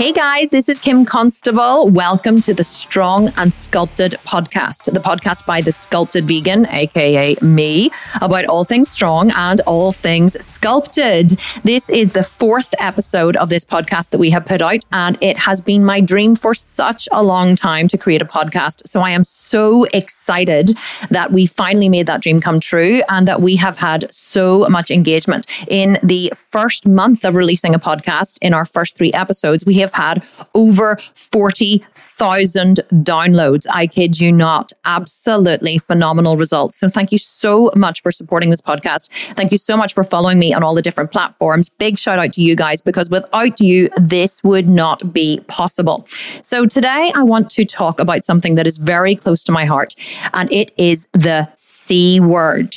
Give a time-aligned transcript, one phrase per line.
[0.00, 1.86] Hey guys, this is Kim Constable.
[1.90, 7.90] Welcome to the Strong and Sculpted podcast, the podcast by the Sculpted Vegan, aka me,
[8.22, 11.38] about all things strong and all things sculpted.
[11.64, 15.36] This is the fourth episode of this podcast that we have put out, and it
[15.36, 18.80] has been my dream for such a long time to create a podcast.
[18.88, 20.78] So I am so excited
[21.10, 24.90] that we finally made that dream come true and that we have had so much
[24.90, 25.46] engagement.
[25.68, 29.89] In the first month of releasing a podcast, in our first three episodes, we have
[29.92, 33.66] have had over 40,000 downloads.
[33.70, 34.72] I kid you not.
[34.84, 36.78] Absolutely phenomenal results.
[36.78, 39.08] So thank you so much for supporting this podcast.
[39.34, 41.68] Thank you so much for following me on all the different platforms.
[41.68, 46.06] Big shout out to you guys because without you, this would not be possible.
[46.42, 49.94] So today I want to talk about something that is very close to my heart
[50.32, 52.74] and it is the C word.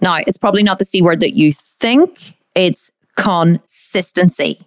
[0.00, 2.34] Now, it's probably not the C word that you think.
[2.54, 4.60] It's consistency.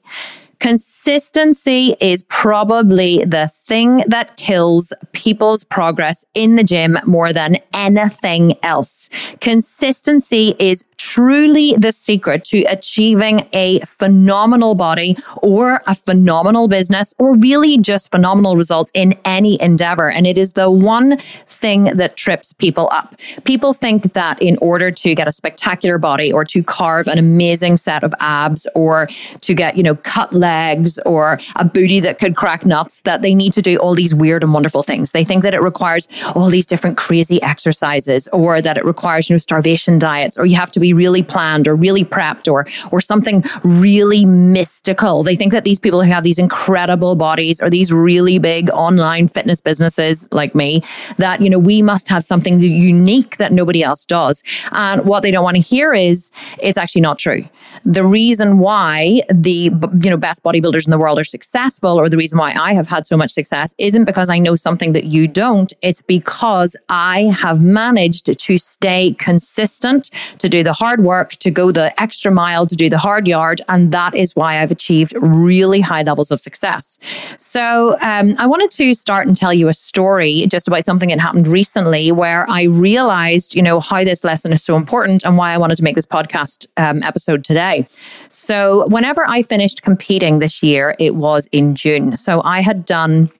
[0.59, 8.57] Consistency is probably the thing that kills people's progress in the gym more than anything
[8.61, 9.09] else.
[9.39, 17.35] Consistency is truly the secret to achieving a phenomenal body or a phenomenal business or
[17.35, 20.11] really just phenomenal results in any endeavor.
[20.11, 23.15] And it is the one thing that trips people up.
[23.45, 27.77] People think that in order to get a spectacular body or to carve an amazing
[27.77, 29.07] set of abs or
[29.41, 33.33] to get, you know, cut legs or a booty that could crack nuts, that they
[33.35, 35.11] need to do all these weird and wonderful things.
[35.11, 39.35] They think that it requires all these different crazy exercises or that it requires, you
[39.35, 42.99] know, starvation diets or you have to be really planned or really prepped or or
[43.01, 45.23] something really mystical.
[45.23, 49.27] They think that these people who have these incredible bodies or these really big online
[49.27, 50.81] fitness businesses like me,
[51.17, 54.43] that you know we must have something unique that nobody else does.
[54.71, 56.31] And what they don't want to hear is
[56.67, 57.43] it's actually not true.
[57.85, 59.71] The reason why the
[60.03, 62.87] you know best bodybuilders in the world are successful, or the reason why I have
[62.87, 65.71] had so much success, isn't because I know something that you don't.
[65.81, 71.71] It's because I have managed to stay consistent, to do the hard work, to go
[71.71, 73.61] the extra mile, to do the hard yard.
[73.67, 76.99] And that is why I've achieved really high levels of success.
[77.37, 81.19] So um, I wanted to start and tell you a story just about something that
[81.19, 85.53] happened recently where I realized, you know, how this lesson is so important and why
[85.53, 87.87] I wanted to make this podcast um, episode today.
[88.27, 92.15] So whenever I finished competing this year, it was in June.
[92.15, 93.31] So I had done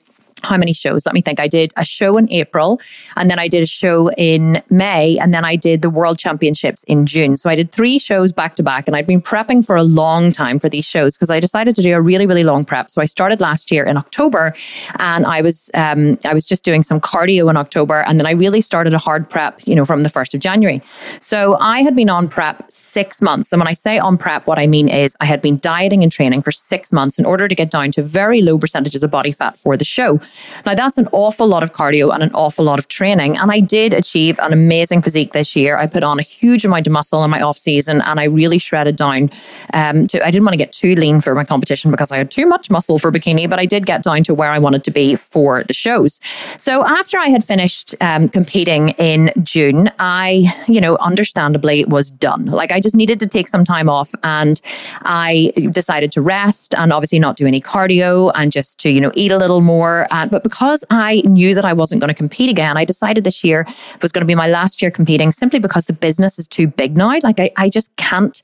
[0.43, 1.05] how many shows?
[1.05, 1.39] Let me think.
[1.39, 2.79] I did a show in April
[3.15, 6.83] and then I did a show in May and then I did the World Championships
[6.83, 7.37] in June.
[7.37, 10.31] So I did three shows back to back and I'd been prepping for a long
[10.31, 12.89] time for these shows because I decided to do a really, really long prep.
[12.89, 14.53] So I started last year in October
[14.97, 18.31] and I was, um, I was just doing some cardio in October and then I
[18.31, 20.81] really started a hard prep, you know, from the 1st of January.
[21.19, 23.51] So I had been on prep six months.
[23.51, 26.11] And when I say on prep, what I mean is I had been dieting and
[26.11, 29.31] training for six months in order to get down to very low percentages of body
[29.31, 30.19] fat for the show.
[30.65, 33.37] Now, that's an awful lot of cardio and an awful lot of training.
[33.37, 35.77] And I did achieve an amazing physique this year.
[35.77, 38.57] I put on a huge amount of muscle in my off season and I really
[38.57, 39.29] shredded down
[39.73, 42.31] um, to, I didn't want to get too lean for my competition because I had
[42.31, 44.91] too much muscle for bikini, but I did get down to where I wanted to
[44.91, 46.19] be for the shows.
[46.57, 52.45] So after I had finished um, competing in June, I, you know, understandably was done.
[52.45, 54.61] Like I just needed to take some time off and
[55.03, 59.11] I decided to rest and obviously not do any cardio and just to, you know,
[59.13, 60.07] eat a little more.
[60.19, 63.43] And, but because I knew that I wasn't going to compete again, I decided this
[63.43, 63.65] year
[64.01, 66.97] was going to be my last year competing simply because the business is too big
[66.97, 67.17] now.
[67.23, 68.41] Like I, I just can't,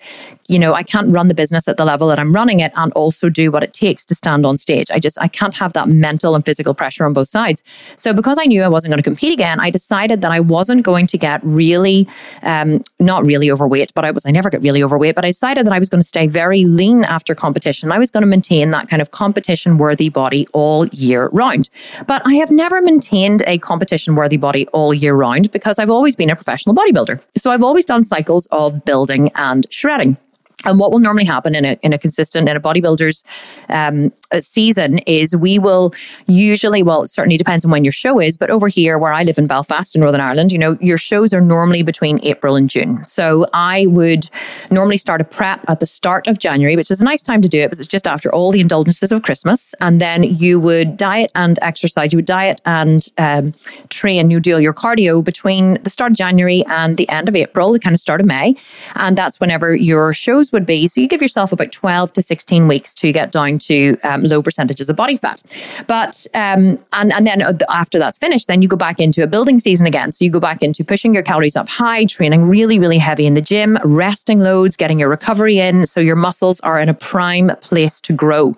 [0.48, 2.92] you know, I can't run the business at the level that I'm running it and
[2.94, 4.90] also do what it takes to stand on stage.
[4.92, 7.64] I just, I can't have that mental and physical pressure on both sides.
[7.96, 10.84] So because I knew I wasn't going to compete again, I decided that I wasn't
[10.84, 12.08] going to get really,
[12.44, 15.66] um, not really overweight, but I was, I never get really overweight, but I decided
[15.66, 17.92] that I was going to stay very lean after competition.
[17.92, 21.65] I was going to maintain that kind of competition worthy body all year round.
[22.08, 26.16] But I have never maintained a competition worthy body all year round because I've always
[26.16, 27.22] been a professional bodybuilder.
[27.38, 30.18] So I've always done cycles of building and shredding.
[30.64, 33.24] And what will normally happen in a in a consistent in a bodybuilder's
[33.70, 35.94] um, season is we will
[36.28, 39.24] usually well it certainly depends on when your show is, but over here where I
[39.24, 42.70] live in Belfast in Northern Ireland, you know your shows are normally between April and
[42.70, 43.04] June.
[43.06, 44.30] So I would
[44.72, 47.50] normally start a prep at the start of January, which is a nice time to
[47.50, 50.98] do it because it's just after all the indulgences of Christmas, and then you would
[50.98, 52.12] diet and exercise.
[52.12, 53.54] You would diet and um,
[53.90, 54.32] train.
[54.32, 57.80] You do your cardio between the start of January and the end of April, the
[57.80, 58.56] kind of start of May,
[58.96, 60.88] and that's whenever your shows would be.
[60.88, 64.42] So you give yourself about 12 to 16 weeks to get down to um, low
[64.42, 65.42] percentages of body fat.
[65.88, 69.60] But um, and and then after that's finished, then you go back into a building
[69.60, 70.12] season again.
[70.12, 73.34] So you go back into pushing your calories up high, training really really heavy in
[73.34, 77.52] the gym, resting loads, getting your recovery in, so your muscles are in a prime
[77.62, 78.54] place to grow.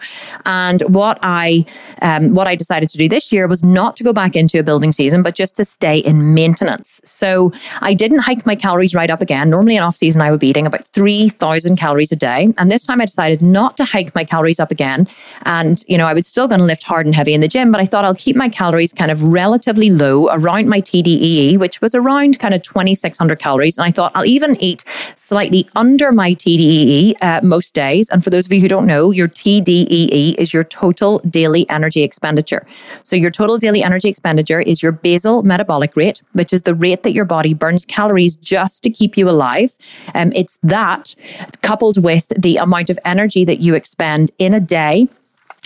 [0.45, 1.65] And what I
[2.01, 4.63] um, what I decided to do this year was not to go back into a
[4.63, 7.01] building season, but just to stay in maintenance.
[7.05, 9.49] So I didn't hike my calories right up again.
[9.49, 12.49] Normally in off season, I would be eating about 3,000 calories a day.
[12.57, 15.07] And this time I decided not to hike my calories up again.
[15.47, 17.71] And, you know, I was still going to lift hard and heavy in the gym,
[17.71, 21.79] but I thought I'll keep my calories kind of relatively low around my TDEE, which
[21.79, 23.77] was around kind of 2,600 calories.
[23.77, 24.83] And I thought I'll even eat
[25.15, 28.09] slightly under my TDEE uh, most days.
[28.09, 32.03] And for those of you who don't know, your TDEE is your total daily energy
[32.03, 32.67] expenditure.
[33.03, 37.03] So your total daily energy expenditure is your basal metabolic rate, which is the rate
[37.03, 39.77] that your body burns calories just to keep you alive.
[40.13, 41.15] Um, it's that
[41.61, 45.07] coupled with the amount of energy that you expend in a day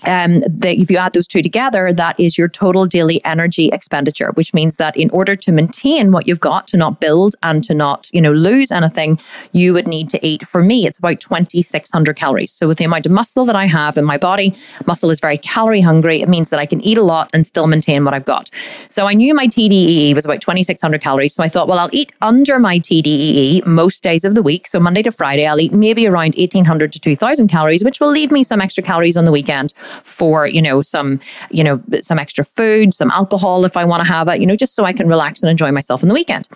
[0.04, 4.32] um, that if you add those two together, that is your total daily energy expenditure,
[4.34, 7.74] which means that in order to maintain what you've got, to not build and to
[7.74, 9.20] not, you know, lose anything,
[9.52, 10.48] you would need to eat.
[10.48, 12.52] For me, it's about 2,600 calories.
[12.52, 14.56] So with the amount of muscle that I have in my body,
[14.86, 16.22] muscle is very calorie hungry.
[16.22, 18.50] It means that I can eat a lot and still maintain what I've got.
[18.88, 21.34] So I knew my TDEE was about 2,600 calories.
[21.34, 24.68] So I thought, well, I'll eat under my TDEE most days of the week.
[24.68, 28.32] So Monday to Friday, I'll eat maybe around 1,800 to 2,000 calories, which will leave
[28.32, 32.44] me some extra calories on the weekend for, you know, some, you know, some extra
[32.44, 35.08] food, some alcohol if I want to have it, you know, just so I can
[35.08, 36.48] relax and enjoy myself on the weekend.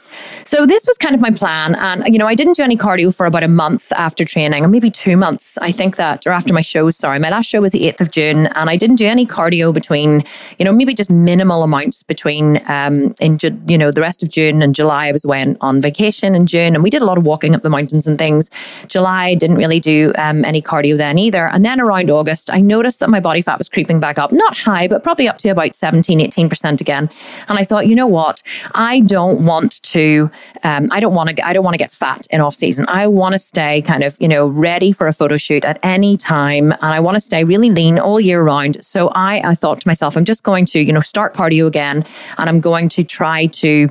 [0.46, 1.76] So this was kind of my plan.
[1.76, 4.68] And, you know, I didn't do any cardio for about a month after training, or
[4.68, 5.58] maybe two months.
[5.62, 7.20] I think that, or after my show, sorry.
[7.20, 10.24] My last show was the 8th of June, and I didn't do any cardio between,
[10.60, 14.62] you know, maybe just minimal amounts between, um, in, you know, the rest of June
[14.62, 15.08] and July.
[15.08, 17.64] I was away on vacation in June, and we did a lot of walking up
[17.64, 18.50] the mountains and things.
[18.88, 21.48] July didn't really do um, any cardio then either.
[21.48, 24.56] And then around August, I noticed that my body fat was creeping back up, not
[24.56, 27.10] high, but probably up to about 17, 18% again.
[27.50, 28.44] And I thought, you know what?
[28.76, 30.30] I don't want to,
[30.62, 32.86] um, I don't want to, I don't want to get fat in off season.
[32.88, 36.18] I want to stay kind of, you know, ready for a photo shoot at any
[36.18, 36.72] time.
[36.72, 38.78] And I want to stay really lean all year round.
[38.86, 42.06] So I, I thought to myself, I'm just going to, you know, start cardio again
[42.38, 43.90] and I'm going to try to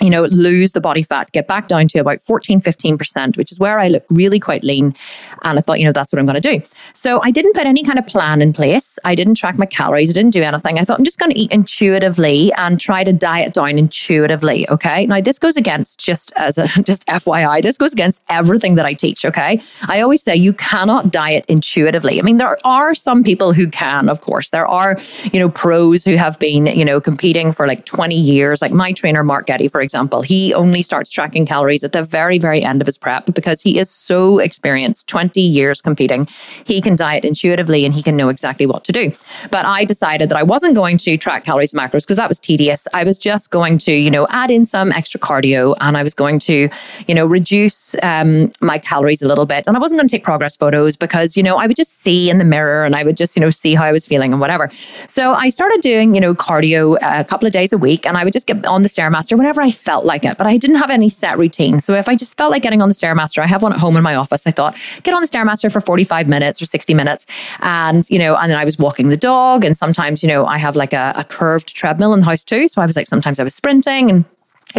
[0.00, 3.58] you know, lose the body fat, get back down to about 14, 15%, which is
[3.60, 4.94] where I look really quite lean.
[5.42, 6.62] And I thought, you know, that's what I'm going to do.
[6.94, 8.98] So I didn't put any kind of plan in place.
[9.04, 10.10] I didn't track my calories.
[10.10, 10.78] I didn't do anything.
[10.78, 14.68] I thought I'm just going to eat intuitively and try to diet down intuitively.
[14.68, 15.06] Okay.
[15.06, 18.94] Now this goes against just as a, just FYI, this goes against everything that I
[18.94, 19.24] teach.
[19.24, 19.60] Okay.
[19.86, 22.18] I always say you cannot diet intuitively.
[22.18, 24.50] I mean, there are some people who can, of course.
[24.50, 25.00] There are,
[25.32, 28.92] you know, pros who have been, you know, competing for like 20 years, like my
[28.92, 32.80] trainer, Mark Getty, for example, he only starts tracking calories at the very, very end
[32.80, 36.26] of his prep because he is so experienced 20 years competing.
[36.64, 39.12] He can diet intuitively and he can know exactly what to do.
[39.50, 42.40] But I decided that I wasn't going to track calories and macros because that was
[42.40, 42.88] tedious.
[42.92, 46.14] I was just going to, you know, add in some extra cardio and I was
[46.14, 46.68] going to,
[47.06, 49.66] you know, reduce um, my calories a little bit.
[49.66, 52.30] And I wasn't going to take progress photos because, you know, I would just see
[52.30, 54.40] in the mirror and I would just, you know, see how I was feeling and
[54.40, 54.70] whatever.
[55.08, 58.24] So I started doing, you know, cardio a couple of days a week and I
[58.24, 60.90] would just get on the Stairmaster whenever I felt like it, but I didn't have
[60.90, 61.80] any set routine.
[61.80, 63.96] So if I just felt like getting on the Stairmaster, I have one at home
[63.96, 64.46] in my office.
[64.46, 67.26] I thought, get on the Stairmaster for 45 minutes or 60 minutes.
[67.60, 69.64] And, you know, and then I was walking the dog.
[69.64, 72.68] And sometimes, you know, I have like a, a curved treadmill in the house too.
[72.68, 74.24] So I was like, sometimes I was sprinting and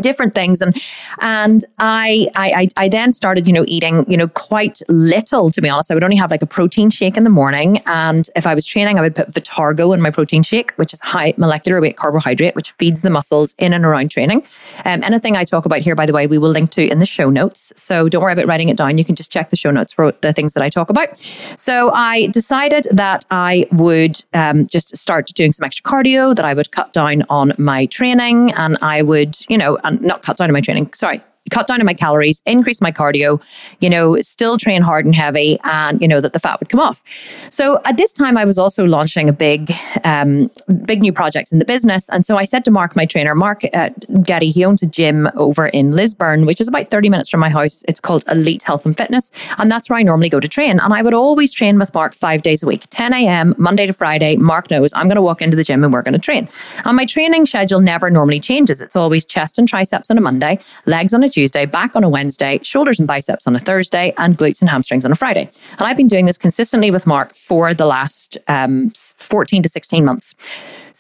[0.02, 0.62] different things.
[0.62, 0.80] And
[1.22, 5.70] and I, I i then started you know eating you know quite little to be
[5.70, 5.92] honest.
[5.92, 7.82] I would only have like a protein shake in the morning.
[7.86, 11.02] And if i was training i would put vitargo in my protein shake which is
[11.02, 14.46] high molecular weight carbohydrate which feeds the muscles in and around training.
[14.86, 17.06] Um, anything i talk about here by the way we will link to in the
[17.06, 17.72] show notes.
[17.76, 18.98] So don't worry about writing it down.
[18.98, 21.24] You can just check the show notes for the things that i talk about.
[21.58, 26.54] So i decided that i would um, just start doing some extra cardio that i
[26.54, 28.52] would cut down on my training.
[28.54, 30.92] And i would you know and not down on my training.
[30.94, 33.42] Sorry, cut down on my calories, increase my cardio,
[33.80, 36.80] you know, still train hard and heavy, and you know that the fat would come
[36.80, 37.04] off.
[37.50, 39.72] So at this time, I was also launching a big,
[40.04, 40.50] um,
[40.86, 43.64] big new projects in the business, and so I said to Mark, my trainer, Mark
[43.74, 43.90] uh,
[44.24, 47.50] Getty, he owns a gym over in Lisburn, which is about thirty minutes from my
[47.50, 47.84] house.
[47.88, 50.80] It's called Elite Health and Fitness, and that's where I normally go to train.
[50.80, 53.54] And I would always train with Mark five days a week, ten a.m.
[53.58, 54.38] Monday to Friday.
[54.38, 56.48] Mark knows I'm going to walk into the gym and we're going to train.
[56.86, 58.82] And my training schedule never normally changes.
[58.82, 62.10] It's always chest and triceps on a Monday, legs on a Tuesday, back on a
[62.10, 65.50] Wednesday, shoulders and biceps on a Thursday, and glutes and hamstrings on a Friday.
[65.72, 70.06] And I've been doing this consistently with Mark for the last um, 14 to 16
[70.06, 70.34] months.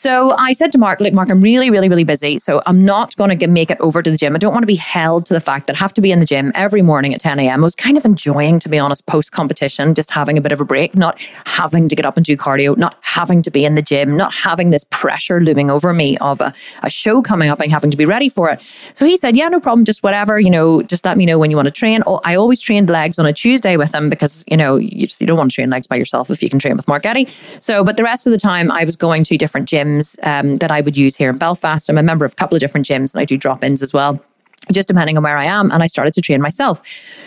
[0.06, 2.38] So I said to Mark, look, Mark, I'm really, really, really busy.
[2.38, 4.36] So I'm not going to make it over to the gym.
[4.36, 6.20] I don't want to be held to the fact that I have to be in
[6.20, 7.64] the gym every morning at 10 a.m.
[7.64, 10.62] I was kind of enjoying, to be honest, post competition, just having a bit of
[10.62, 13.74] a break, not having to get up and do cardio, not having to be in
[13.74, 17.60] the gym, not having this pressure looming over me of a, a show coming up
[17.60, 18.62] and having to be ready for it.
[18.94, 19.86] So he said, yeah, no problem.
[19.86, 22.04] Just whatever, you know, just let me know when you want to train.
[22.24, 25.26] I always trained legs on a Tuesday with him because, you know, you just, you
[25.26, 27.28] don't want to train legs by yourself if you can train with Mark Getty.
[27.60, 30.72] So, but the rest of the time I was going to different gyms um, that
[30.72, 31.90] I would use here in Belfast.
[31.90, 33.94] I'm a member of a couple of different gyms and I do drop ins as
[33.94, 34.24] well
[34.72, 35.72] just depending on where I am.
[35.72, 36.81] And I started to train myself.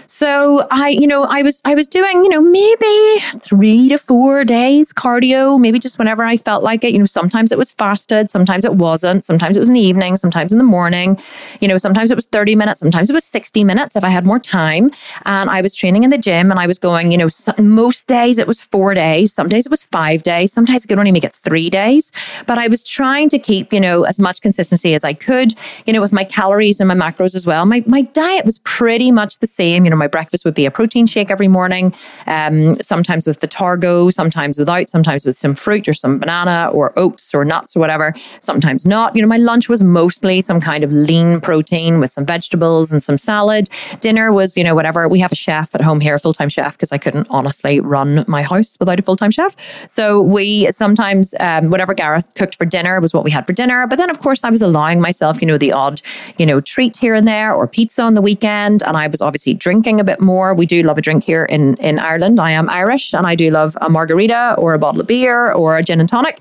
[0.06, 4.44] So I, you know, I was I was doing, you know, maybe three to four
[4.44, 6.92] days cardio, maybe just whenever I felt like it.
[6.92, 10.16] You know, sometimes it was fasted, sometimes it wasn't, sometimes it was in the evening,
[10.16, 11.20] sometimes in the morning.
[11.60, 14.26] You know, sometimes it was 30 minutes, sometimes it was 60 minutes if I had
[14.26, 14.90] more time.
[15.26, 17.28] And I was training in the gym and I was going, you know,
[17.58, 20.98] most days it was four days, some days it was five days, sometimes I could
[20.98, 22.12] only make it three days.
[22.46, 25.54] But I was trying to keep, you know, as much consistency as I could,
[25.86, 27.64] you know, with my calories and my macros as well.
[27.66, 29.84] My my diet was pretty much the same.
[29.84, 31.94] You know, my breakfast would be a protein shake every morning,
[32.26, 37.34] um, sometimes with Vitargo, sometimes without, sometimes with some fruit or some banana or oats
[37.34, 39.14] or nuts or whatever, sometimes not.
[39.14, 43.02] You know, my lunch was mostly some kind of lean protein with some vegetables and
[43.02, 43.68] some salad.
[44.00, 45.08] Dinner was, you know, whatever.
[45.08, 47.80] We have a chef at home here, a full time chef, because I couldn't honestly
[47.80, 49.56] run my house without a full time chef.
[49.88, 53.86] So we sometimes, um, whatever Gareth cooked for dinner was what we had for dinner.
[53.86, 56.00] But then, of course, I was allowing myself, you know, the odd,
[56.36, 58.82] you know, treat here and there or pizza on the weekend.
[58.84, 60.54] And I was obviously drinking a bit more.
[60.54, 62.40] We do love a drink here in, in Ireland.
[62.40, 65.76] I am Irish and I do love a margarita or a bottle of beer or
[65.76, 66.40] a gin and tonic.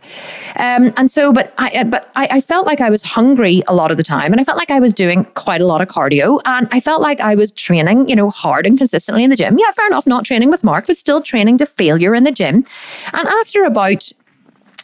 [0.55, 3.91] Um, and so, but I, but I, I felt like I was hungry a lot
[3.91, 6.39] of the time and I felt like I was doing quite a lot of cardio
[6.46, 9.57] and I felt like I was training, you know, hard and consistently in the gym.
[9.57, 12.63] Yeah, fair enough, not training with Mark, but still training to failure in the gym.
[13.13, 14.12] And after about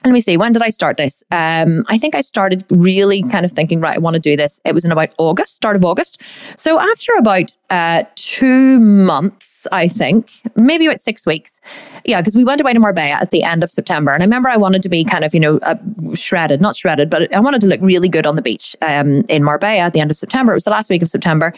[0.05, 1.23] let me see, when did I start this?
[1.31, 4.59] Um, I think I started really kind of thinking, right, I want to do this.
[4.65, 6.19] It was in about August, start of August.
[6.57, 11.61] So after about uh, two months, I think, maybe about six weeks.
[12.03, 14.13] Yeah, because we went away to Marbella at the end of September.
[14.13, 15.75] And I remember I wanted to be kind of, you know, uh,
[16.15, 19.43] shredded, not shredded, but I wanted to look really good on the beach um, in
[19.43, 20.51] Marbella at the end of September.
[20.51, 21.53] It was the last week of September.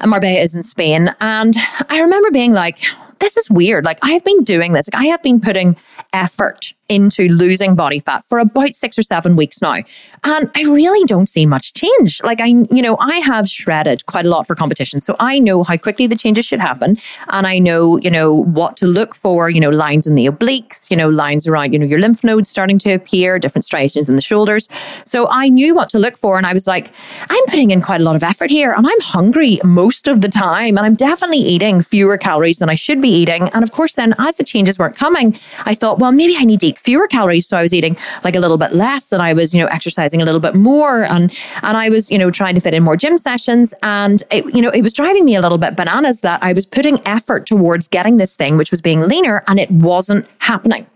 [0.00, 1.14] And Marbella is in Spain.
[1.20, 1.54] And
[1.90, 2.78] I remember being like,
[3.18, 3.84] this is weird.
[3.84, 4.88] Like, I have been doing this.
[4.92, 5.76] Like, I have been putting
[6.12, 9.82] effort into losing body fat for about six or seven weeks now.
[10.24, 12.20] And I really don't see much change.
[12.22, 15.00] Like I, you know, I have shredded quite a lot for competition.
[15.00, 16.98] So I know how quickly the changes should happen.
[17.28, 20.90] And I know, you know, what to look for, you know, lines in the obliques,
[20.90, 24.16] you know, lines around, you know, your lymph nodes starting to appear, different striations in
[24.16, 24.68] the shoulders.
[25.04, 26.36] So I knew what to look for.
[26.36, 26.90] And I was like,
[27.28, 30.28] I'm putting in quite a lot of effort here and I'm hungry most of the
[30.28, 30.76] time.
[30.76, 33.48] And I'm definitely eating fewer calories than I should be eating.
[33.50, 36.60] And of course, then as the changes weren't coming, I thought, well, maybe I need
[36.60, 37.46] to fewer calories.
[37.46, 40.22] So I was eating like a little bit less and I was, you know, exercising
[40.22, 42.96] a little bit more and and I was, you know, trying to fit in more
[42.96, 43.74] gym sessions.
[43.82, 46.66] And it, you know, it was driving me a little bit bananas that I was
[46.66, 50.86] putting effort towards getting this thing, which was being leaner, and it wasn't happening.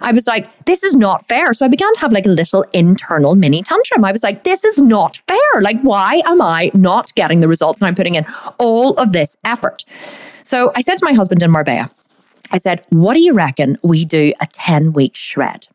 [0.00, 1.52] I was like, this is not fair.
[1.54, 4.04] So I began to have like a little internal mini tantrum.
[4.04, 5.60] I was like, this is not fair.
[5.60, 7.80] Like, why am I not getting the results?
[7.80, 8.24] And I'm putting in
[8.58, 9.84] all of this effort.
[10.42, 11.88] So I said to my husband in Marbella,
[12.50, 15.68] I said, What do you reckon we do a 10 week shred?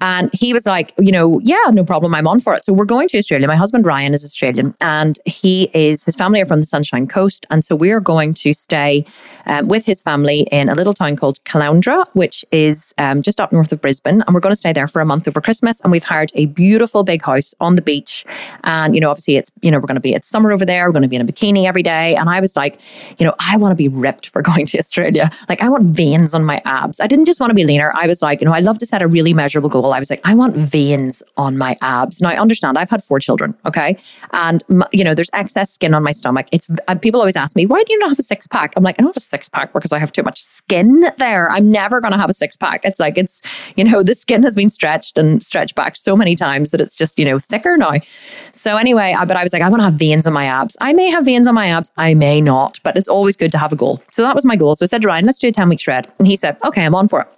[0.00, 2.14] And he was like, you know, yeah, no problem.
[2.14, 2.64] I'm on for it.
[2.64, 3.46] So we're going to Australia.
[3.46, 7.46] My husband Ryan is Australian and he is, his family are from the Sunshine Coast.
[7.50, 9.06] And so we're going to stay
[9.46, 13.52] um, with his family in a little town called Caloundra, which is um, just up
[13.52, 14.22] north of Brisbane.
[14.22, 15.80] And we're going to stay there for a month over Christmas.
[15.80, 18.24] And we've hired a beautiful big house on the beach.
[18.64, 20.86] And, you know, obviously it's, you know, we're going to be, it's summer over there.
[20.86, 22.16] We're going to be in a bikini every day.
[22.16, 22.78] And I was like,
[23.18, 25.30] you know, I want to be ripped for going to Australia.
[25.48, 27.00] Like I want veins on my abs.
[27.00, 27.92] I didn't just want to be leaner.
[27.94, 29.92] I was like, you know, I love to set a really measurable goal.
[29.92, 32.18] I was like, I want veins on my abs.
[32.22, 33.54] Now I understand I've had four children.
[33.66, 33.98] Okay.
[34.32, 36.46] And, you know, there's excess skin on my stomach.
[36.50, 38.72] It's, uh, people always ask me, why do you not have a six pack?
[38.74, 41.50] I'm like, I don't have a six pack because I have too much skin there.
[41.50, 42.80] I'm never to have a six pack.
[42.84, 43.42] It's like, it's,
[43.76, 46.94] you know, the skin has been stretched and stretched back so many times that it's
[46.94, 47.92] just, you know, thicker now.
[48.52, 50.74] So anyway, I, but I was like, I want to have veins on my abs.
[50.80, 51.92] I may have veins on my abs.
[51.98, 54.02] I may not, but it's always good to have a goal.
[54.12, 54.74] So that was my goal.
[54.76, 56.10] So I said to Ryan, let's do a 10 week shred.
[56.18, 57.28] And he said, okay, I'm on for it.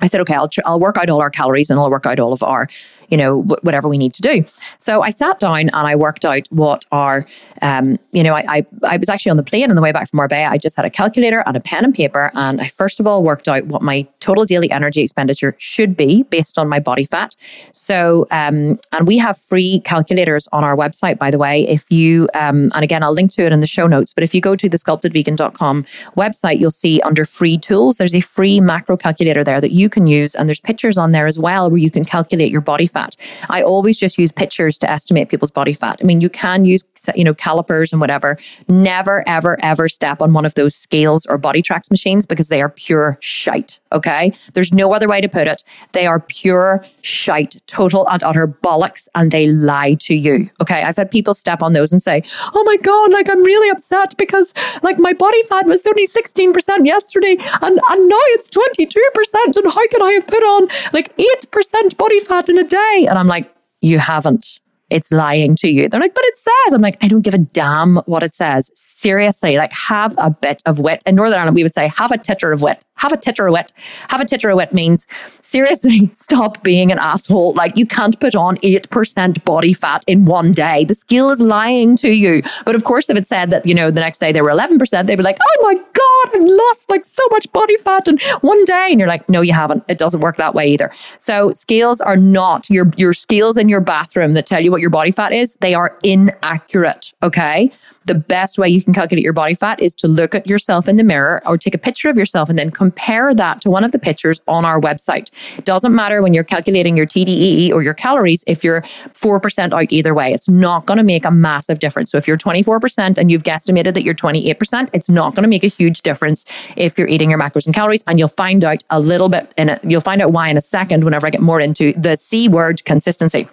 [0.00, 2.20] I said, okay, I'll, tr- I'll work out all our calories and I'll work out
[2.20, 2.68] all of our
[3.10, 4.44] you know, whatever we need to do.
[4.78, 7.26] So I sat down and I worked out what our,
[7.60, 10.08] um, you know, I, I, I was actually on the plane on the way back
[10.08, 10.48] from Marbella.
[10.50, 12.30] I just had a calculator and a pen and paper.
[12.34, 16.22] And I first of all worked out what my total daily energy expenditure should be
[16.24, 17.34] based on my body fat.
[17.72, 21.66] So, um, and we have free calculators on our website, by the way.
[21.66, 24.34] If you, um, and again, I'll link to it in the show notes, but if
[24.34, 25.84] you go to the sculptedvegan.com
[26.16, 30.06] website, you'll see under free tools, there's a free macro calculator there that you can
[30.06, 30.34] use.
[30.34, 33.16] And there's pictures on there as well where you can calculate your body fat fat.
[33.48, 35.98] I always just use pictures to estimate people's body fat.
[36.00, 38.38] I mean, you can use, you know, calipers and whatever.
[38.68, 42.68] Never, ever, ever step on one of those scales or BodiTrax machines because they are
[42.68, 43.78] pure shite.
[43.92, 44.32] Okay.
[44.54, 45.62] There's no other way to put it.
[45.92, 50.50] They are pure shite, total and utter bollocks, and they lie to you.
[50.60, 50.82] Okay.
[50.82, 52.22] I've had people step on those and say,
[52.54, 56.86] Oh my God, like I'm really upset because like my body fat was only 16%
[56.86, 59.56] yesterday and, and now it's 22%.
[59.56, 62.89] And how could I have put on like 8% body fat in a day?
[62.98, 65.88] And I'm like, You haven't it's lying to you.
[65.88, 66.74] They're like, but it says.
[66.74, 68.70] I'm like, I don't give a damn what it says.
[68.74, 71.02] Seriously, like have a bit of wit.
[71.06, 72.84] In Northern Ireland, we would say have a titter of wit.
[73.00, 73.72] Have a of.
[74.08, 75.06] Have a of means
[75.42, 77.54] seriously stop being an asshole.
[77.54, 80.84] Like you can't put on 8% body fat in one day.
[80.84, 82.42] The scale is lying to you.
[82.66, 85.06] But of course, if it said that, you know, the next day they were 11%,
[85.06, 88.64] they'd be like, oh my God, I've lost like so much body fat in one
[88.66, 88.88] day.
[88.90, 89.82] And you're like, no, you haven't.
[89.88, 90.90] It doesn't work that way either.
[91.16, 94.90] So scales are not your, your scales in your bathroom that tell you what your
[94.90, 97.12] body fat is, they are inaccurate.
[97.22, 97.70] Okay
[98.06, 100.96] the best way you can calculate your body fat is to look at yourself in
[100.96, 103.92] the mirror or take a picture of yourself and then compare that to one of
[103.92, 105.30] the pictures on our website.
[105.58, 109.92] It doesn't matter when you're calculating your TDEE or your calories if you're 4% out
[109.92, 110.32] either way.
[110.32, 112.10] It's not going to make a massive difference.
[112.10, 115.64] So if you're 24% and you've guesstimated that you're 28%, it's not going to make
[115.64, 116.44] a huge difference
[116.76, 118.02] if you're eating your macros and calories.
[118.06, 119.84] And you'll find out a little bit it.
[119.84, 122.84] You'll find out why in a second whenever I get more into the C word
[122.84, 123.48] consistency.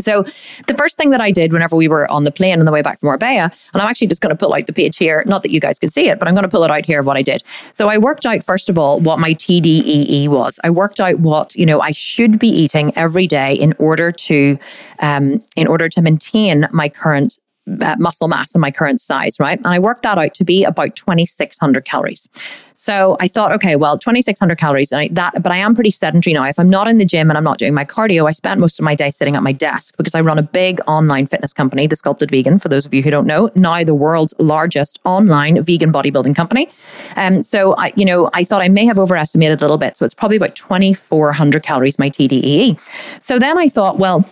[0.00, 0.24] So
[0.66, 2.82] the first thing that I did whenever we were on the plane on the way
[2.82, 5.42] back from Marbella, and I'm actually just going to pull out the page here, not
[5.42, 7.06] that you guys can see it, but I'm going to pull it out here of
[7.06, 7.42] what I did.
[7.72, 10.58] So I worked out first of all what my TDEE was.
[10.64, 14.58] I worked out what you know I should be eating every day in order to
[15.00, 19.58] um, in order to maintain my current muscle mass and my current size, right?
[19.58, 22.28] And I worked that out to be about 2,600 calories.
[22.72, 26.32] So I thought, okay, well, 2,600 calories, and I, that, but I am pretty sedentary
[26.32, 26.44] now.
[26.44, 28.78] If I'm not in the gym and I'm not doing my cardio, I spend most
[28.78, 31.86] of my day sitting at my desk because I run a big online fitness company,
[31.86, 32.58] The Sculpted Vegan.
[32.58, 36.70] For those of you who don't know, now the world's largest online vegan bodybuilding company.
[37.16, 39.98] Um, so I, you know, I thought I may have overestimated a little bit.
[39.98, 42.80] So it's probably about 2,400 calories my TDEE.
[43.20, 44.24] So then I thought, well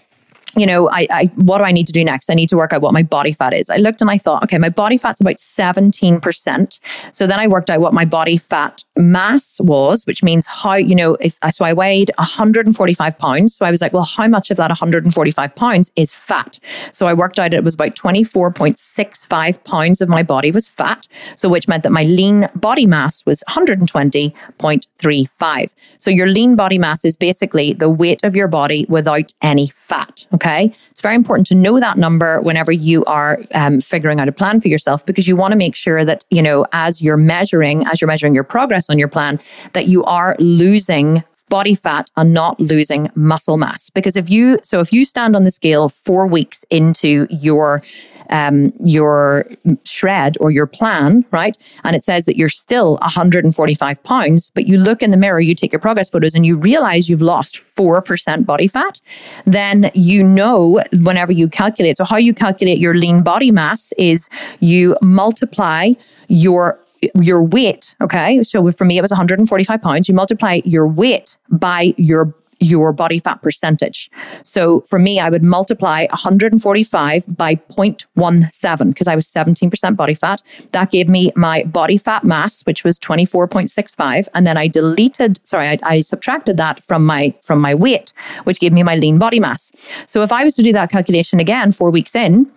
[0.59, 2.31] you know, I, I, what do I need to do next?
[2.31, 3.71] I need to work out what my body fat is.
[3.71, 6.81] I looked and I thought, okay, my body fat's about 17%.
[7.13, 10.95] So then I worked out what my body fat mass was, which means how, you
[10.95, 13.57] know, if uh, so I weighed 145 pounds.
[13.57, 16.59] So I was like, well, how much of that 145 pounds is fat?
[16.93, 21.07] So I worked out it was about 24.65 pounds of my body was fat.
[21.37, 25.75] So which meant that my lean body mass was 120.35.
[25.99, 30.27] So your lean body mass is basically the weight of your body without any fat.
[30.35, 30.48] Okay.
[30.91, 34.61] It's very important to know that number whenever you are um, figuring out a plan
[34.61, 38.01] for yourself because you want to make sure that, you know, as you're measuring, as
[38.01, 39.39] you're measuring your progress on your plan,
[39.73, 43.91] that you are losing body fat and not losing muscle mass.
[43.91, 47.83] Because if you, so if you stand on the scale four weeks into your
[48.31, 49.51] um, your
[49.85, 51.57] shred or your plan, right?
[51.85, 55.55] And it says that you're still 145 pounds, but you look in the mirror, you
[55.55, 59.01] take your progress photos, and you realize you've lost 4% body fat,
[59.45, 61.97] then you know whenever you calculate.
[61.97, 64.29] So, how you calculate your lean body mass is
[64.61, 65.93] you multiply
[66.29, 66.79] your
[67.15, 71.95] your weight okay so for me it was 145 pounds you multiply your weight by
[71.97, 74.11] your your body fat percentage.
[74.43, 80.43] So for me, I would multiply 145 by 0.17 because I was 17% body fat.
[80.73, 84.29] That gave me my body fat mass, which was 24.65.
[84.35, 88.13] And then I deleted, sorry, I, I subtracted that from my, from my weight,
[88.45, 89.71] which gave me my lean body mass.
[90.07, 92.51] So if I was to do that calculation again, four weeks in,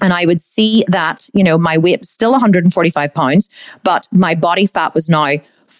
[0.00, 3.48] and I would see that, you know, my weight was still 145 pounds,
[3.84, 5.36] but my body fat was now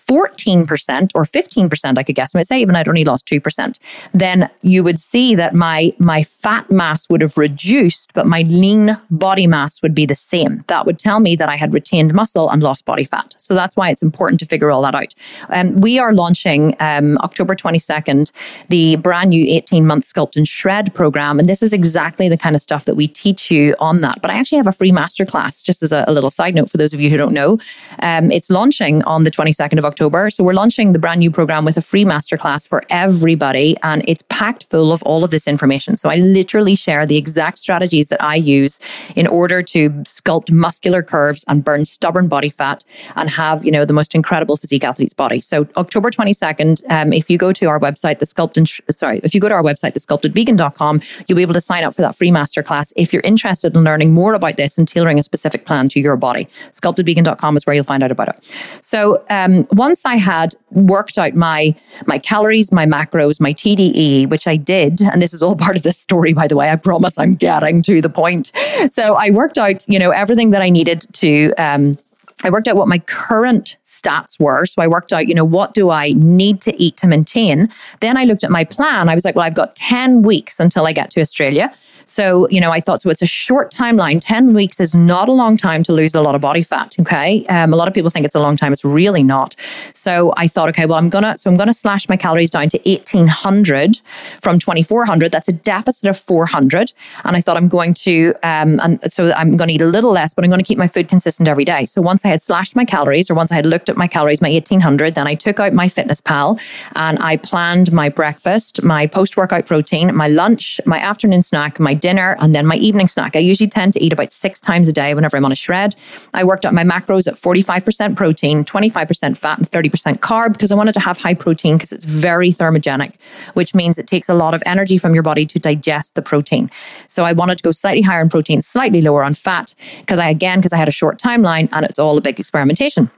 [0.08, 3.78] 14% or 15%, I could guess, and say even I'd only lost 2%,
[4.12, 8.98] then you would see that my, my fat mass would have reduced, but my lean
[9.10, 10.64] body mass would be the same.
[10.68, 13.34] That would tell me that I had retained muscle and lost body fat.
[13.38, 15.14] So that's why it's important to figure all that out.
[15.48, 18.30] Um, we are launching um, October 22nd
[18.68, 21.38] the brand new 18 month Sculpt and Shred program.
[21.38, 24.20] And this is exactly the kind of stuff that we teach you on that.
[24.20, 26.76] But I actually have a free masterclass, just as a, a little side note for
[26.76, 27.58] those of you who don't know.
[28.00, 29.94] Um, it's launching on the 22nd of October.
[30.04, 30.28] October.
[30.28, 33.74] So we're launching the brand new program with a free masterclass for everybody.
[33.82, 35.96] And it's packed full of all of this information.
[35.96, 38.78] So I literally share the exact strategies that I use
[39.16, 42.84] in order to sculpt muscular curves and burn stubborn body fat
[43.16, 45.40] and have, you know, the most incredible physique athlete's body.
[45.40, 49.34] So October 22nd, um, if you go to our website, the sculpt and, sorry, if
[49.34, 52.30] you go to our website, thesculptedvegan.com, you'll be able to sign up for that free
[52.30, 55.98] masterclass if you're interested in learning more about this and tailoring a specific plan to
[55.98, 56.46] your body.
[56.72, 58.50] Sculptedvegan.com is where you'll find out about it.
[58.82, 61.74] So, um, once I had worked out my
[62.06, 65.82] my calories, my macros, my TDE, which I did, and this is all part of
[65.82, 66.70] this story, by the way.
[66.70, 68.50] I promise I'm getting to the point.
[68.88, 71.52] So I worked out, you know, everything that I needed to.
[71.58, 71.98] Um,
[72.42, 74.64] I worked out what my current stats were.
[74.66, 77.68] So I worked out, you know, what do I need to eat to maintain?
[78.00, 79.08] Then I looked at my plan.
[79.08, 81.72] I was like, well, I've got 10 weeks until I get to Australia.
[82.04, 84.20] So, you know, I thought, so it's a short timeline.
[84.22, 86.94] 10 weeks is not a long time to lose a lot of body fat.
[87.00, 87.44] Okay.
[87.46, 88.72] Um, a lot of people think it's a long time.
[88.72, 89.54] It's really not.
[89.92, 92.50] So I thought, okay, well, I'm going to, so I'm going to slash my calories
[92.50, 94.00] down to 1800
[94.40, 95.32] from 2400.
[95.32, 96.92] That's a deficit of 400.
[97.24, 100.12] And I thought I'm going to, um, and so I'm going to eat a little
[100.12, 101.86] less, but I'm going to keep my food consistent every day.
[101.86, 104.40] So once I had slashed my calories or once I had looked at my calories,
[104.40, 106.60] my 1800, then I took out MyFitnessPal
[106.94, 111.93] and I planned my breakfast, my post workout protein, my lunch, my afternoon snack, my
[111.94, 113.36] dinner, and then my evening snack.
[113.36, 115.94] I usually tend to eat about six times a day whenever I'm on a shred.
[116.34, 120.74] I worked out my macros at 45% protein, 25% fat, and 30% carb because I
[120.74, 123.14] wanted to have high protein because it's very thermogenic,
[123.54, 126.70] which means it takes a lot of energy from your body to digest the protein.
[127.08, 130.28] So I wanted to go slightly higher in protein, slightly lower on fat because I,
[130.28, 133.10] again, because I had a short timeline and it's all a big experimentation.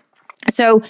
[0.50, 0.82] So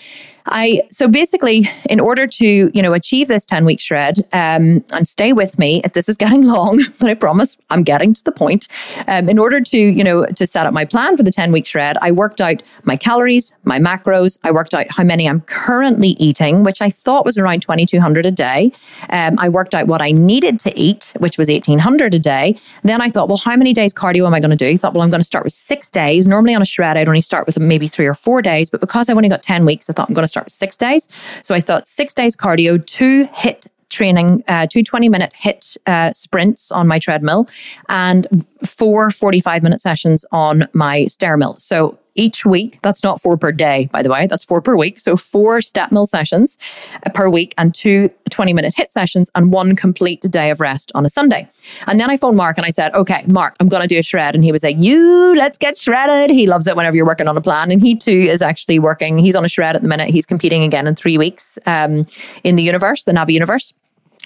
[0.48, 5.06] I so basically, in order to you know achieve this ten week shred um, and
[5.06, 8.32] stay with me, if this is getting long, but I promise I'm getting to the
[8.32, 8.68] point.
[9.08, 11.66] Um, in order to you know to set up my plan for the ten week
[11.66, 14.38] shred, I worked out my calories, my macros.
[14.44, 18.00] I worked out how many I'm currently eating, which I thought was around twenty two
[18.00, 18.72] hundred a day.
[19.10, 22.56] Um, I worked out what I needed to eat, which was eighteen hundred a day.
[22.82, 24.68] Then I thought, well, how many days cardio am I going to do?
[24.68, 26.26] I thought, well, I'm going to start with six days.
[26.26, 29.08] Normally on a shred, I'd only start with maybe three or four days, but because
[29.08, 31.08] I've only got ten weeks, I thought I'm going to start six days.
[31.42, 36.12] So I thought six days cardio, two HIIT training, uh, two 20 minute HIIT uh,
[36.12, 37.48] sprints on my treadmill,
[37.88, 38.26] and
[38.64, 41.58] four 45 minute sessions on my stairmill.
[41.60, 42.78] So each week.
[42.82, 44.26] That's not four per day, by the way.
[44.26, 44.98] That's four per week.
[44.98, 46.58] So four step mill sessions
[47.04, 50.92] uh, per week and two 20 minute HIIT sessions and one complete day of rest
[50.94, 51.48] on a Sunday.
[51.86, 54.02] And then I phoned Mark and I said, okay, Mark, I'm going to do a
[54.02, 54.34] shred.
[54.34, 56.30] And he was like, you, let's get shredded.
[56.30, 57.70] He loves it whenever you're working on a plan.
[57.70, 59.18] And he too is actually working.
[59.18, 60.10] He's on a shred at the minute.
[60.10, 62.06] He's competing again in three weeks um,
[62.44, 63.72] in the universe, the NABBA universe.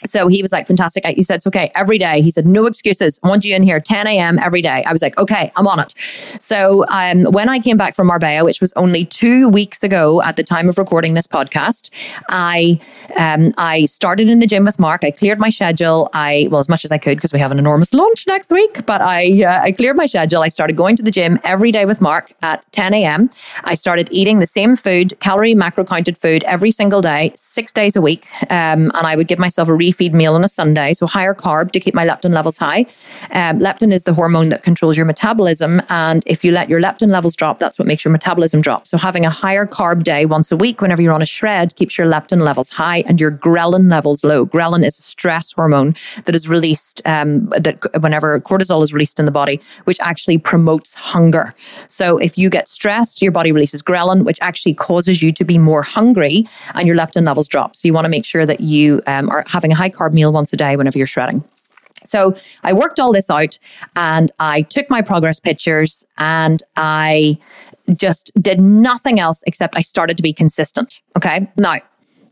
[0.07, 1.05] So he was like, fantastic.
[1.07, 1.71] He said, it's okay.
[1.75, 2.23] Every day.
[2.23, 3.19] He said, no excuses.
[3.23, 4.39] I want you in here 10 a.m.
[4.39, 4.83] every day.
[4.87, 5.95] I was like, okay, I'm on it.
[6.39, 10.37] So um, when I came back from Marbella, which was only two weeks ago at
[10.37, 11.91] the time of recording this podcast,
[12.29, 12.81] I
[13.17, 15.05] um, I started in the gym with Mark.
[15.05, 16.09] I cleared my schedule.
[16.13, 18.87] I, well, as much as I could because we have an enormous launch next week,
[18.87, 20.43] but I, uh, I cleared my schedule.
[20.43, 23.31] I started going to the gym every day with Mark at 10 a.m.
[23.65, 27.97] I started eating the same food, calorie macro counted food every single day, six days
[27.97, 28.27] a week.
[28.45, 31.73] Um, and I would give myself a refeed meal on a Sunday, so higher carb
[31.73, 32.87] to keep my leptin levels high.
[33.33, 37.09] Um, leptin is the hormone that controls your metabolism, and if you let your leptin
[37.09, 38.87] levels drop, that's what makes your metabolism drop.
[38.87, 41.99] So having a higher carb day once a week, whenever you're on a shred, keeps
[41.99, 44.47] your leptin levels high and your ghrelin levels low.
[44.47, 49.25] Ghrelin is a stress hormone that is released um, that whenever cortisol is released in
[49.25, 51.55] the body, which actually promotes hunger.
[51.89, 55.59] So if you get stressed, your body releases ghrelin, which actually causes you to be
[55.59, 57.77] more hungry, and your leptin levels drop.
[57.77, 60.33] So you want to make sure that you um, are having a high carb meal
[60.33, 61.43] once a day whenever you're shredding.
[62.05, 63.59] So I worked all this out
[63.97, 67.39] and I took my progress pictures and I
[67.95, 71.01] just did nothing else except I started to be consistent.
[71.17, 71.47] Okay.
[71.57, 71.77] Now,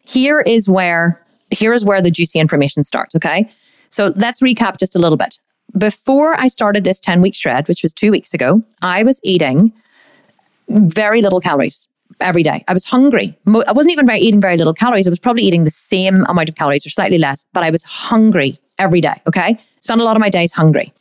[0.04, 3.48] here is where here is where the juicy information starts, okay?
[3.88, 5.38] So let's recap just a little bit.
[5.76, 9.72] Before I started this 10 week shred, which was 2 weeks ago, I was eating
[10.68, 11.86] very little calories
[12.20, 12.64] every day.
[12.68, 13.38] I was hungry.
[13.46, 15.06] I wasn't even very, eating very little calories.
[15.06, 17.82] I was probably eating the same amount of calories or slightly less, but I was
[17.84, 19.20] hungry every day.
[19.26, 19.58] Okay.
[19.80, 20.92] Spent a lot of my days hungry.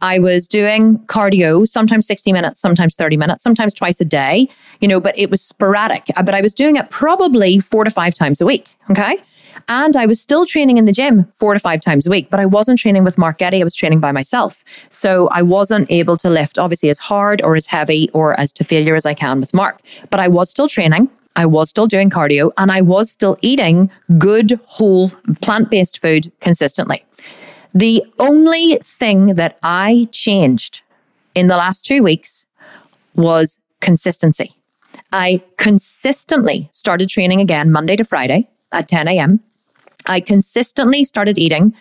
[0.00, 4.48] I was doing cardio, sometimes 60 minutes, sometimes 30 minutes, sometimes twice a day,
[4.80, 6.06] you know, but it was sporadic.
[6.16, 8.68] Uh, but I was doing it probably four to five times a week.
[8.90, 9.16] Okay.
[9.68, 12.40] And I was still training in the gym four to five times a week, but
[12.40, 13.60] I wasn't training with Mark Getty.
[13.60, 14.64] I was training by myself.
[14.88, 18.64] So I wasn't able to lift obviously as hard or as heavy or as to
[18.64, 19.80] failure as I can with Mark.
[20.10, 21.10] But I was still training.
[21.36, 26.32] I was still doing cardio and I was still eating good, whole, plant based food
[26.40, 27.04] consistently.
[27.74, 30.80] The only thing that I changed
[31.34, 32.44] in the last two weeks
[33.14, 34.56] was consistency.
[35.12, 39.40] I consistently started training again Monday to Friday at 10 a.m.
[40.08, 41.74] I consistently started eating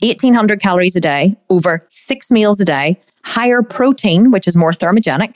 [0.00, 5.34] 1800 calories a day over six meals a day, higher protein, which is more thermogenic.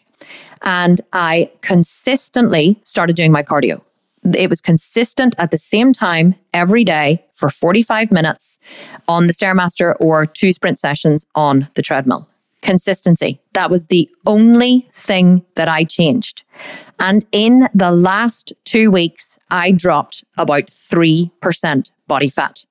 [0.62, 3.83] And I consistently started doing my cardio.
[4.35, 8.59] It was consistent at the same time every day for 45 minutes
[9.07, 12.28] on the Stairmaster or two sprint sessions on the treadmill.
[12.61, 13.40] consistency.
[13.52, 16.42] That was the only thing that I changed.
[16.98, 22.64] And in the last two weeks, I dropped about 3% body fat.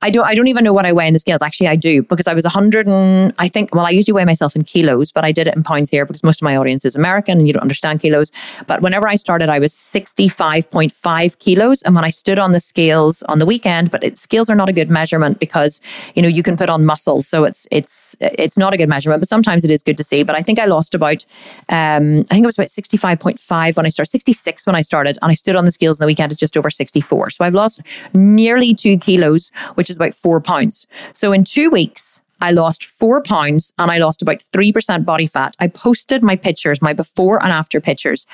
[0.00, 1.42] I don't I don't even know what I weigh in the scales.
[1.42, 4.56] Actually, I do because I was 100 and I think well, I usually weigh myself
[4.56, 6.96] in kilos, but I did it in pounds here because most of my audience is
[6.96, 8.32] American and you don't understand kilos.
[8.66, 13.22] But whenever I started, I was 65.5 kilos, and when I stood on the scales
[13.24, 15.80] on the weekend, but it, scales are not a good measurement because
[16.14, 19.20] you know you can put on muscle, so it's it's it's not a good measurement.
[19.20, 20.22] But sometimes it is good to see.
[20.22, 21.24] But I think I lost about
[21.68, 25.30] um I think it was about 65.5 when I started, 66 when I started, and
[25.30, 26.32] I stood on the scales on the weekend.
[26.32, 27.80] It's just over 64, so I've lost
[28.14, 29.50] nearly two kilos,
[29.82, 30.86] which is about four pounds.
[31.12, 35.56] So in two weeks, I lost four pounds and I lost about 3% body fat.
[35.58, 38.24] I posted my pictures, my before and after pictures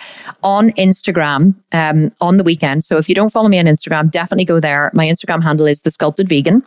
[0.43, 2.85] on Instagram um, on the weekend.
[2.85, 4.91] So if you don't follow me on Instagram, definitely go there.
[4.93, 6.63] My Instagram handle is The Sculpted Vegan.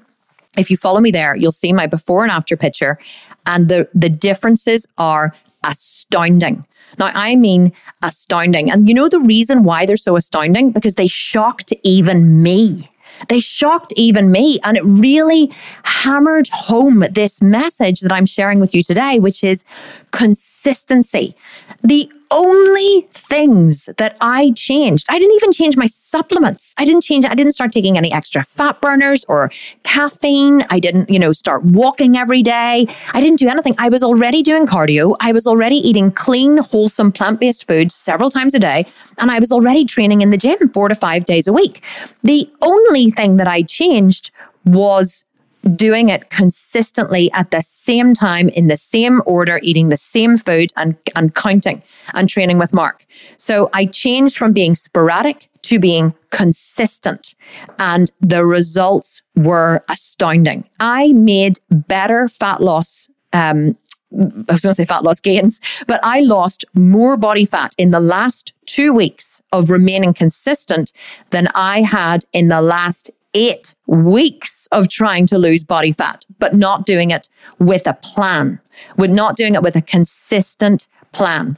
[0.58, 2.98] If you follow me there, you'll see my before and after picture.
[3.46, 5.32] And the, the differences are
[5.64, 6.66] astounding.
[6.98, 8.72] Now, I mean astounding.
[8.72, 10.72] And you know the reason why they're so astounding?
[10.72, 12.91] Because they shocked even me.
[13.28, 14.60] They shocked even me.
[14.64, 15.52] And it really
[15.84, 19.64] hammered home this message that I'm sharing with you today, which is
[20.12, 21.36] consistency.
[21.84, 26.74] The only things that I changed, I didn't even change my supplements.
[26.78, 29.52] I didn't change, I didn't start taking any extra fat burners or
[29.84, 30.66] caffeine.
[30.70, 32.88] I didn't, you know, start walking every day.
[33.14, 33.76] I didn't do anything.
[33.78, 35.16] I was already doing cardio.
[35.20, 38.86] I was already eating clean, wholesome, plant based food several times a day.
[39.18, 41.84] And I was already training in the gym four to five days a week.
[42.24, 44.32] The only thing that I changed
[44.66, 45.24] was
[45.76, 50.72] doing it consistently at the same time in the same order, eating the same food
[50.76, 51.82] and, and counting
[52.14, 53.06] and training with Mark.
[53.38, 57.36] So I changed from being sporadic to being consistent
[57.78, 60.68] and the results were astounding.
[60.80, 63.76] I made better fat loss um,
[64.14, 67.92] I was going to say fat loss gains, but I lost more body fat in
[67.92, 70.92] the last two weeks of remaining consistent
[71.30, 76.54] than I had in the last eight weeks of trying to lose body fat, but
[76.54, 78.60] not doing it with a plan,
[78.98, 81.58] We're not doing it with a consistent plan.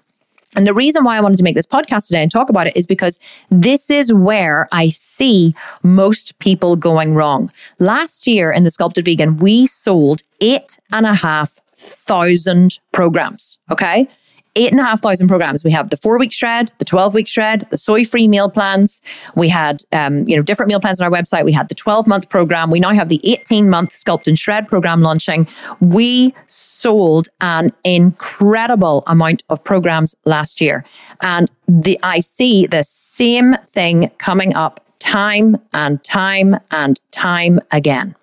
[0.55, 2.77] And the reason why I wanted to make this podcast today and talk about it
[2.77, 3.17] is because
[3.49, 7.51] this is where I see most people going wrong.
[7.79, 11.59] Last year in the Sculpted Vegan, we sold eight and a half
[12.05, 13.57] thousand programs.
[13.71, 14.07] Okay
[14.55, 15.63] eight and a half thousand programs.
[15.63, 19.01] We have the four week shred, the 12 week shred, the soy free meal plans.
[19.35, 21.45] We had, um, you know, different meal plans on our website.
[21.45, 22.69] We had the 12 month program.
[22.69, 25.47] We now have the 18 month sculpt and shred program launching.
[25.79, 30.83] We sold an incredible amount of programs last year.
[31.21, 38.15] And the, I see the same thing coming up time and time and time again.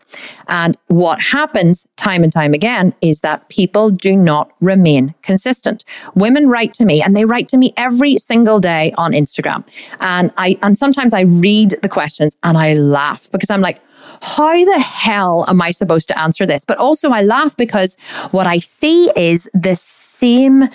[0.48, 5.84] And what happens time and time again is that people do not remain consistent.
[6.14, 9.64] Women write to me and they write to me every single day on Instagram.
[10.00, 13.80] And I and sometimes I read the questions and I laugh because I'm like,
[14.22, 16.64] how the hell am I supposed to answer this?
[16.64, 17.96] But also I laugh because
[18.30, 20.68] what I see is the same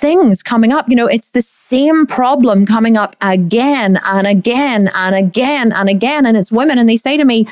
[0.00, 0.88] things coming up.
[0.88, 6.26] You know, it's the same problem coming up again and again and again and again.
[6.26, 7.46] And it's women and they say to me,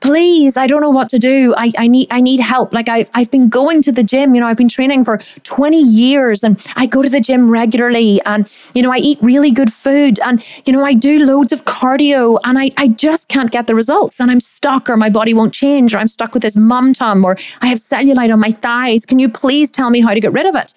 [0.00, 1.54] please, I don't know what to do.
[1.56, 2.72] I, I need I need help.
[2.72, 5.80] Like I've I've been going to the gym, you know, I've been training for 20
[5.80, 9.72] years and I go to the gym regularly and you know, I eat really good
[9.72, 13.66] food and you know, I do loads of cardio and I, I just can't get
[13.66, 16.56] the results and I'm stuck or my body won't change or I'm stuck with this
[16.56, 19.04] mum tum or I have cellulite on my thighs.
[19.06, 20.72] Can you please tell me how to get rid of it?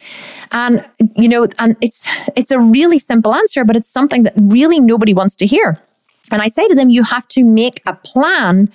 [0.51, 4.79] And you know, and it's it's a really simple answer, but it's something that really
[4.79, 5.77] nobody wants to hear.
[6.31, 8.71] And I say to them, you have to make a plan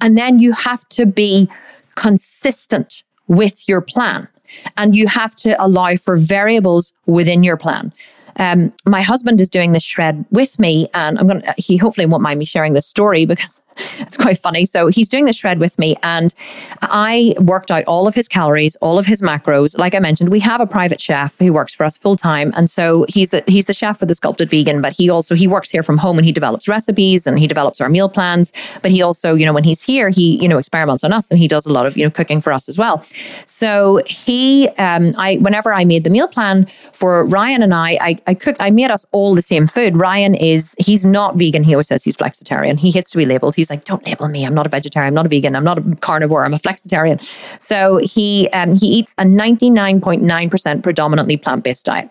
[0.00, 1.48] and then you have to be
[1.94, 4.28] consistent with your plan.
[4.76, 7.92] And you have to allow for variables within your plan.
[8.36, 12.22] Um, my husband is doing this shred with me, and I'm to, he hopefully won't
[12.22, 13.60] mind me sharing this story because
[13.98, 14.66] it's quite funny.
[14.66, 16.34] So he's doing the shred with me, and
[16.82, 19.78] I worked out all of his calories, all of his macros.
[19.78, 22.70] Like I mentioned, we have a private chef who works for us full time, and
[22.70, 24.80] so he's the, he's the chef for the Sculpted Vegan.
[24.80, 27.80] But he also he works here from home and he develops recipes and he develops
[27.80, 28.52] our meal plans.
[28.82, 31.38] But he also, you know, when he's here, he you know experiments on us and
[31.38, 33.04] he does a lot of you know cooking for us as well.
[33.44, 38.16] So he, um, I whenever I made the meal plan for Ryan and I, I
[38.26, 39.96] I cooked I made us all the same food.
[39.96, 41.62] Ryan is he's not vegan.
[41.62, 42.78] He always says he's flexitarian.
[42.78, 43.54] He hits to be labeled.
[43.62, 44.44] He's like, don't label me.
[44.44, 45.08] I'm not a vegetarian.
[45.08, 45.56] I'm not a vegan.
[45.56, 46.44] I'm not a carnivore.
[46.44, 47.24] I'm a flexitarian.
[47.58, 52.10] So he um, he eats a 99.9% predominantly plant based diet.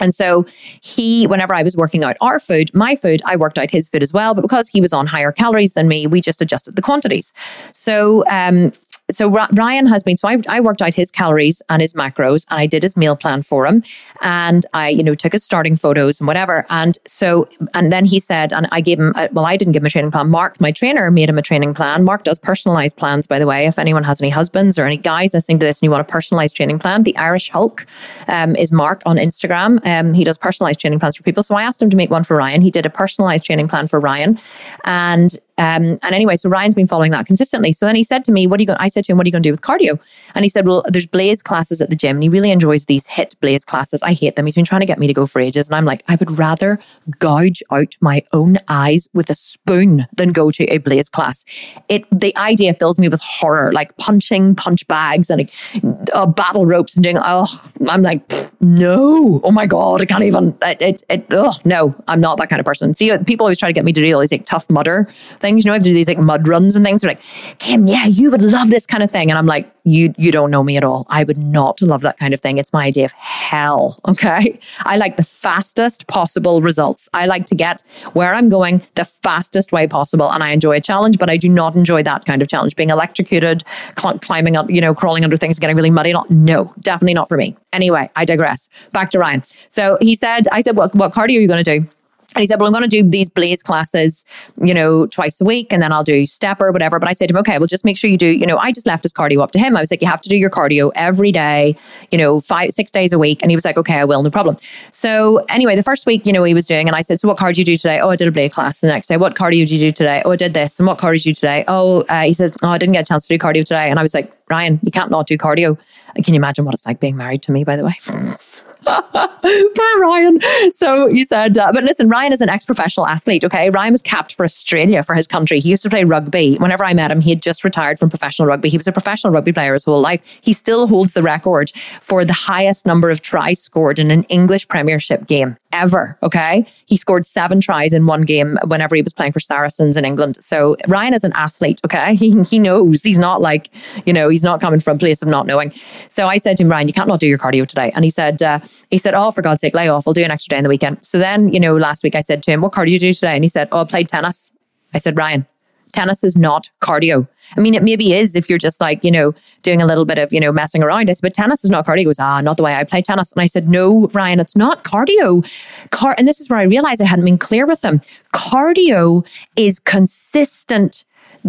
[0.00, 0.44] And so
[0.80, 4.02] he, whenever I was working out our food, my food, I worked out his food
[4.02, 4.34] as well.
[4.34, 7.32] But because he was on higher calories than me, we just adjusted the quantities.
[7.72, 8.72] So um,
[9.10, 12.58] so Ryan has been, so I, I worked out his calories and his macros and
[12.58, 13.82] I did his meal plan for him.
[14.22, 16.64] And I, you know, took his starting photos and whatever.
[16.70, 19.82] And so, and then he said, and I gave him, a, well, I didn't give
[19.82, 20.30] him a training plan.
[20.30, 22.04] Mark, my trainer, made him a training plan.
[22.04, 23.66] Mark does personalized plans, by the way.
[23.66, 26.10] If anyone has any husbands or any guys listening to this and you want a
[26.10, 27.86] personalized training plan, the Irish Hulk
[28.28, 29.84] um, is Mark on Instagram.
[29.86, 31.42] Um, he does personalized training plans for people.
[31.42, 32.62] So I asked him to make one for Ryan.
[32.62, 34.38] He did a personalized training plan for Ryan.
[34.84, 37.72] And um, and anyway, so Ryan's been following that consistently.
[37.72, 39.24] So then he said to me, What are you going I said to him, What
[39.24, 40.00] are you going to do with cardio?
[40.34, 43.06] And he said, Well, there's blaze classes at the gym, and he really enjoys these
[43.06, 44.02] HIIT blaze classes.
[44.02, 44.46] I hate them.
[44.46, 45.68] He's been trying to get me to go for ages.
[45.68, 46.80] And I'm like, I would rather
[47.20, 51.44] gouge out my own eyes with a spoon than go to a blaze class.
[51.88, 56.66] It the idea fills me with horror, like punching punch bags and like, uh, battle
[56.66, 57.46] ropes and doing oh
[57.88, 58.22] I'm like,
[58.60, 62.58] no, oh my God, I can't even it, it, oh no, I'm not that kind
[62.58, 62.94] of person.
[62.94, 65.06] See people always try to get me to do all these like tough mudder
[65.44, 65.64] things.
[65.64, 67.02] You know, I have to do these like mud runs and things.
[67.02, 67.20] They're like,
[67.58, 69.30] Kim, yeah, you would love this kind of thing.
[69.30, 71.06] And I'm like, you you don't know me at all.
[71.10, 72.56] I would not love that kind of thing.
[72.56, 74.00] It's my idea of hell.
[74.14, 74.60] Okay.
[74.80, 77.08] I like the fastest possible results.
[77.12, 80.30] I like to get where I'm going the fastest way possible.
[80.30, 82.76] And I enjoy a challenge, but I do not enjoy that kind of challenge.
[82.76, 83.64] Being electrocuted,
[83.98, 86.14] cl- climbing up, you know, crawling under things, getting really muddy.
[86.30, 87.56] No, definitely not for me.
[87.72, 88.68] Anyway, I digress.
[88.92, 89.42] Back to Ryan.
[89.68, 91.88] So he said, I said, what, what cardio are you going to do?
[92.34, 94.24] And he said, Well, I'm going to do these blaze classes,
[94.60, 96.98] you know, twice a week, and then I'll do step or whatever.
[96.98, 98.72] But I said to him, Okay, well, just make sure you do, you know, I
[98.72, 99.76] just left his cardio up to him.
[99.76, 101.76] I was like, You have to do your cardio every day,
[102.10, 103.40] you know, five, six days a week.
[103.42, 104.56] And he was like, Okay, I will, no problem.
[104.90, 107.36] So anyway, the first week, you know, he was doing, and I said, So what
[107.36, 108.00] cardio did you do today?
[108.00, 108.80] Oh, I did a blaze class.
[108.80, 110.22] The next day, what cardio did you do today?
[110.24, 110.78] Oh, I did this.
[110.78, 111.64] And what cardio did you do today?
[111.68, 113.90] Oh, uh, he says, Oh, I didn't get a chance to do cardio today.
[113.90, 115.78] And I was like, Ryan, you can't not do cardio.
[116.22, 117.94] Can you imagine what it's like being married to me, by the way?
[119.44, 120.40] Poor Ryan.
[120.72, 123.44] So you said, uh, but listen, Ryan is an ex professional athlete.
[123.44, 123.70] Okay.
[123.70, 125.60] Ryan was capped for Australia for his country.
[125.60, 126.56] He used to play rugby.
[126.56, 128.68] Whenever I met him, he had just retired from professional rugby.
[128.68, 130.22] He was a professional rugby player his whole life.
[130.40, 134.68] He still holds the record for the highest number of tries scored in an English
[134.68, 136.18] Premiership game ever.
[136.22, 136.66] Okay.
[136.86, 140.38] He scored seven tries in one game whenever he was playing for Saracens in England.
[140.40, 141.80] So Ryan is an athlete.
[141.84, 142.14] Okay.
[142.24, 143.68] He, he knows he's not like,
[144.06, 145.74] you know, he's not coming from a place of not knowing.
[146.08, 147.90] So I said to him, Ryan, you can't not do your cardio today.
[147.94, 148.60] And he said, uh,
[148.90, 150.06] he said, Oh, for God's sake, lay off.
[150.06, 151.04] I'll do an extra day in the weekend.
[151.04, 153.12] So then, you know, last week I said to him, What cardio do you do
[153.12, 153.34] today?
[153.34, 154.50] And he said, Oh, I played tennis.
[154.92, 155.46] I said, Ryan,
[155.92, 157.26] tennis is not cardio.
[157.56, 159.32] I mean, it maybe is if you're just like, you know,
[159.62, 161.08] doing a little bit of, you know, messing around.
[161.08, 161.98] I said, but tennis is not cardio.
[161.98, 163.32] He goes, ah, not the way I play tennis.
[163.32, 165.46] And I said, no, Ryan, it's not cardio.
[165.90, 168.00] Car- and this is where I realized I hadn't been clear with him.
[168.32, 171.04] Cardio is consistent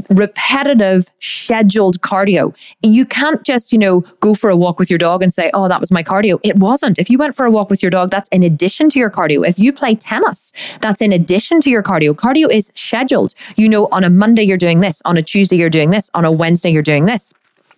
[0.10, 2.56] repetitive, scheduled cardio.
[2.82, 5.68] You can't just, you know, go for a walk with your dog and say, oh,
[5.68, 6.40] that was my cardio.
[6.44, 7.00] It wasn't.
[7.00, 9.48] If you went for a walk with your dog, that's in addition to your cardio.
[9.48, 12.14] If you play tennis, that's in addition to your cardio.
[12.14, 13.34] Cardio is scheduled.
[13.56, 15.02] You know, on a Monday, you're doing this.
[15.06, 16.10] On a Tuesday, you're doing this.
[16.14, 17.34] On a Wednesday, you're doing this.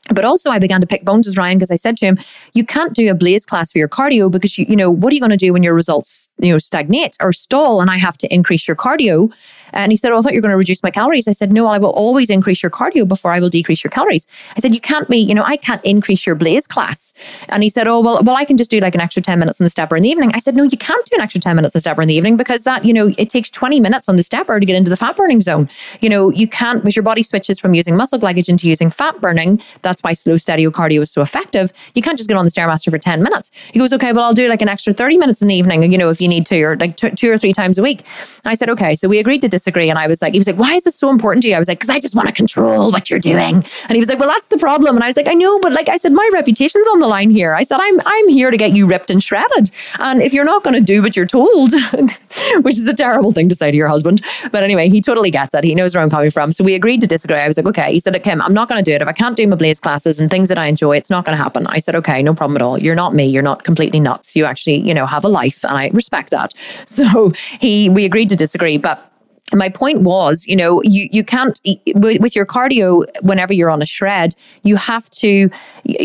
[0.10, 2.18] But also, I began to pick bones with Ryan because I said to him,
[2.54, 5.16] "You can't do a blaze class for your cardio because you, you know, what are
[5.16, 8.17] you going to do when your results, you know, stagnate or stall, and I have
[8.19, 9.32] to increase your cardio?"
[9.73, 11.28] And he said, Oh, I thought you were going to reduce my calories.
[11.28, 14.28] I said, No, I will always increase your cardio before I will decrease your calories.
[14.56, 17.13] I said, You can't be, you know, I can't increase your blaze class.
[17.50, 19.60] And he said, Oh, well, well, I can just do like an extra 10 minutes
[19.60, 20.32] on the stepper in the evening.
[20.34, 22.15] I said, No, you can't do an extra 10 minutes on the stepper in the
[22.15, 24.89] evening because that, you know, it takes 20 minutes on the stepper to get into
[24.89, 25.69] the fat burning zone.
[26.02, 29.19] You know, you can't, because your body switches from using muscle glycogen to using fat
[29.21, 29.62] burning.
[29.82, 31.71] That's why slow steady cardio is so effective.
[31.95, 33.52] You can't just get on the Stairmaster for 10 minutes.
[33.73, 35.97] He goes, Okay, well, I'll do like an extra 30 minutes in the evening, you
[35.97, 38.04] know, if you need to, or like t- two or three times a week.
[38.46, 38.96] I said, Okay.
[38.96, 39.90] So we agreed to disagree.
[39.90, 41.56] And I was like, he was like, why is this so important to you?
[41.56, 43.56] I was like, because I just want to control what you're doing.
[43.56, 44.96] And he was like, well, that's the problem.
[44.96, 47.30] And I was like, I know, but like I said, my reputation's on the line
[47.30, 47.54] here.
[47.54, 49.72] I said, I'm, I'm here to get you ripped and shredded.
[50.00, 51.74] And if you're not going to do what you're told,
[52.62, 54.24] which is a terrible thing to say to your husband.
[54.52, 55.63] But anyway, he totally gets it.
[55.63, 56.52] He knows where I'm coming from.
[56.52, 57.38] So we agreed to disagree.
[57.38, 57.92] I was like, okay.
[57.92, 59.02] He said, Kim, I'm not going to do it.
[59.02, 61.38] If I can't do my blaze classes and things that I enjoy, it's not going
[61.38, 61.68] to happen.
[61.68, 62.78] I said, okay, no problem at all.
[62.78, 63.26] You're not me.
[63.26, 64.36] You're not completely nuts.
[64.36, 66.54] You actually, you know, have a life and I respect that.
[66.86, 68.78] So he, we agreed to disagree.
[68.78, 69.12] But
[69.54, 71.60] my point was, you know, you, you can't,
[71.96, 75.50] with your cardio, whenever you're on a shred, you have to,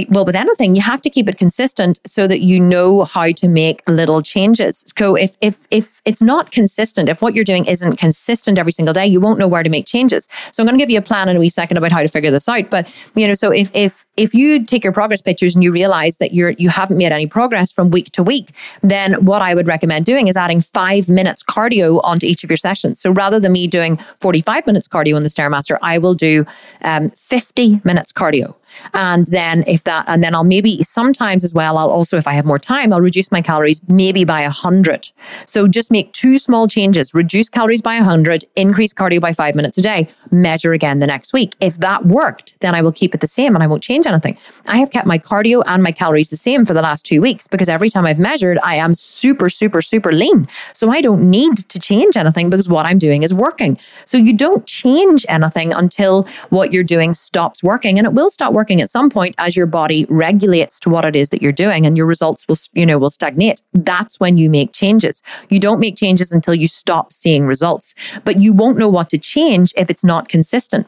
[0.09, 3.49] well, with anything, you have to keep it consistent so that you know how to
[3.49, 4.85] make little changes.
[4.97, 8.95] So if, if, if it's not consistent, if what you're doing isn't consistent every single
[8.95, 10.29] day, you won't know where to make changes.
[10.53, 12.09] So I'm going to give you a plan in a wee second about how to
[12.09, 12.71] figure this out.
[12.71, 16.19] But, you know, so if, if, if you take your progress pictures and you realize
[16.19, 18.53] that you're, you haven't made any progress from week to week,
[18.83, 22.57] then what I would recommend doing is adding five minutes cardio onto each of your
[22.57, 23.01] sessions.
[23.01, 26.45] So rather rather than me doing 45 minutes cardio in the Stairmaster, I will do
[26.83, 28.55] um, 50 minutes cardio.
[28.95, 32.35] And then if that, and then I'll maybe sometimes as well, I'll also, if I
[32.35, 35.11] have more time, I'll reduce my calories maybe by a hundred.
[35.47, 39.55] So just make two small changes, reduce calories by a hundred, increase cardio by five
[39.55, 41.55] minutes a day, measure again the next week.
[41.61, 44.37] If that worked, then I will keep it the same and I won't change anything.
[44.67, 47.47] I have kept my cardio and my calories the same for the last two weeks
[47.47, 50.47] because every time I've measured, I am super, super, super lean.
[50.73, 53.79] So I don't need to change anything because what I'm doing is working.
[54.05, 57.99] So you don't change anything until what you're doing stops working.
[57.99, 61.17] And it will stop working at some point as your body regulates to what it
[61.17, 63.61] is that you're doing and your results will, you know, will stagnate.
[63.73, 65.23] That's when you make changes.
[65.49, 67.95] You don't make changes until you stop seeing results,
[68.25, 70.87] but you won't know what to change if it's not consistent.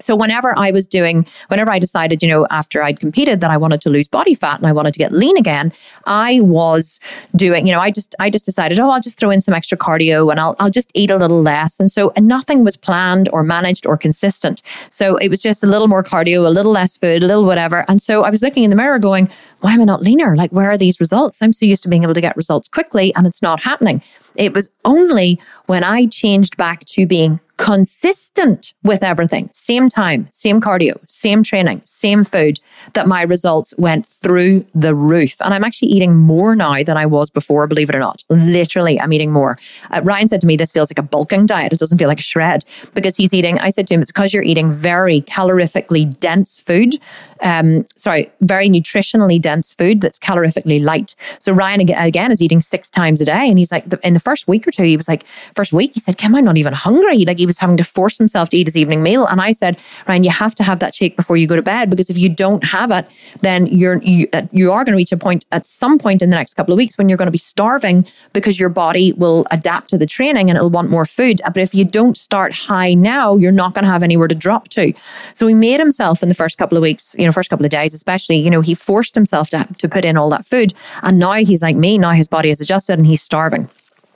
[0.00, 3.56] So whenever I was doing, whenever I decided, you know, after I'd competed that I
[3.56, 5.72] wanted to lose body fat and I wanted to get lean again,
[6.06, 6.98] I was
[7.36, 9.78] doing, you know, I just, I just decided, oh, I'll just throw in some extra
[9.78, 11.78] cardio and I'll, I'll just eat a little less.
[11.78, 14.62] And so and nothing was planned or managed or consistent.
[14.88, 17.84] So it was just a little more cardio, a little less food, a little whatever.
[17.88, 19.30] And so I was looking in the mirror going,
[19.60, 20.36] why am I not leaner?
[20.36, 21.40] Like, where are these results?
[21.40, 24.02] I'm so used to being able to get results quickly and it's not happening.
[24.36, 30.60] It was only when I changed back to being consistent with everything, same time, same
[30.60, 32.58] cardio, same training, same food,
[32.94, 35.36] that my results went through the roof.
[35.40, 38.24] And I'm actually eating more now than I was before, believe it or not.
[38.28, 39.58] Literally, I'm eating more.
[39.90, 41.72] Uh, Ryan said to me, This feels like a bulking diet.
[41.72, 43.58] It doesn't feel like a shred because he's eating.
[43.58, 46.98] I said to him, It's because you're eating very calorifically dense food.
[47.40, 51.14] Um, sorry, very nutritionally dense food that's calorifically light.
[51.38, 53.48] So Ryan again is eating six times a day.
[53.48, 55.24] And he's like, in the first week or two, he was like,
[55.54, 57.24] first week, he said, Kim, I'm not even hungry.
[57.24, 59.26] Like he was having to force himself to eat his evening meal.
[59.26, 59.76] And I said,
[60.08, 62.30] Ryan, you have to have that shake before you go to bed because if you
[62.30, 63.06] don't have it,
[63.40, 66.30] then you're you, uh, you are going to reach a point at some point in
[66.30, 69.46] the next couple of weeks when you're going to be starving because your body will
[69.50, 71.40] adapt to the training and it'll want more food.
[71.44, 74.68] But if you don't start high now, you're not going to have anywhere to drop
[74.68, 74.94] to.
[75.34, 77.70] So he made himself in the first couple of weeks, you know, first couple of
[77.70, 80.72] days especially, you know, he forced himself to to put in all that food,
[81.02, 81.98] and now he's like me.
[81.98, 83.68] Now his body has adjusted and he's starving.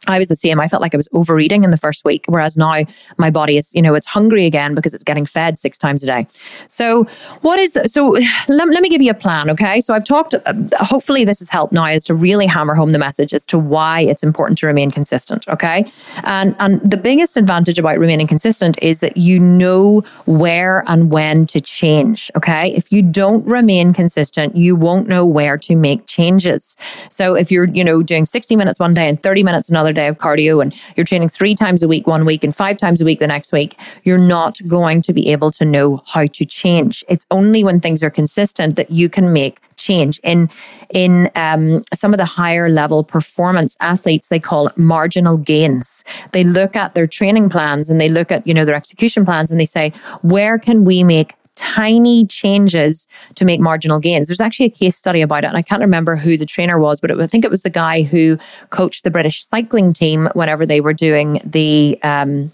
[0.06, 0.60] I was the same.
[0.60, 2.84] I felt like I was overeating in the first week, whereas now
[3.16, 6.06] my body is, you know, it's hungry again because it's getting fed six times a
[6.06, 6.26] day.
[6.66, 7.04] So,
[7.42, 8.10] what is, so
[8.48, 9.80] let, let me give you a plan, okay?
[9.80, 10.34] So, I've talked,
[10.78, 14.00] hopefully, this has helped now is to really hammer home the message as to why
[14.00, 15.84] it's important to remain consistent, okay?
[16.22, 21.46] And, and the biggest advantage about remaining consistent is that you know where and when
[21.46, 22.72] to change, okay?
[22.72, 26.76] If you don't remain consistent, you won't know where to make changes.
[27.10, 30.08] So, if you're, you know, doing 60 minutes one day and 30 minutes another day
[30.08, 33.04] of cardio and you're training three times a week one week and five times a
[33.04, 37.04] week the next week, you're not going to be able to know how to change.
[37.08, 40.20] It's only when things are consistent that you can make change.
[40.22, 40.50] In
[40.90, 46.04] in um, some of the higher level performance athletes, they call it marginal gains.
[46.32, 49.50] They look at their training plans and they look at you know their execution plans
[49.50, 54.28] and they say, where can we make tiny changes to make marginal gains.
[54.28, 57.00] There's actually a case study about it, and I can't remember who the trainer was,
[57.00, 58.38] but it, I think it was the guy who
[58.70, 62.52] coached the British cycling team whenever they were doing the um,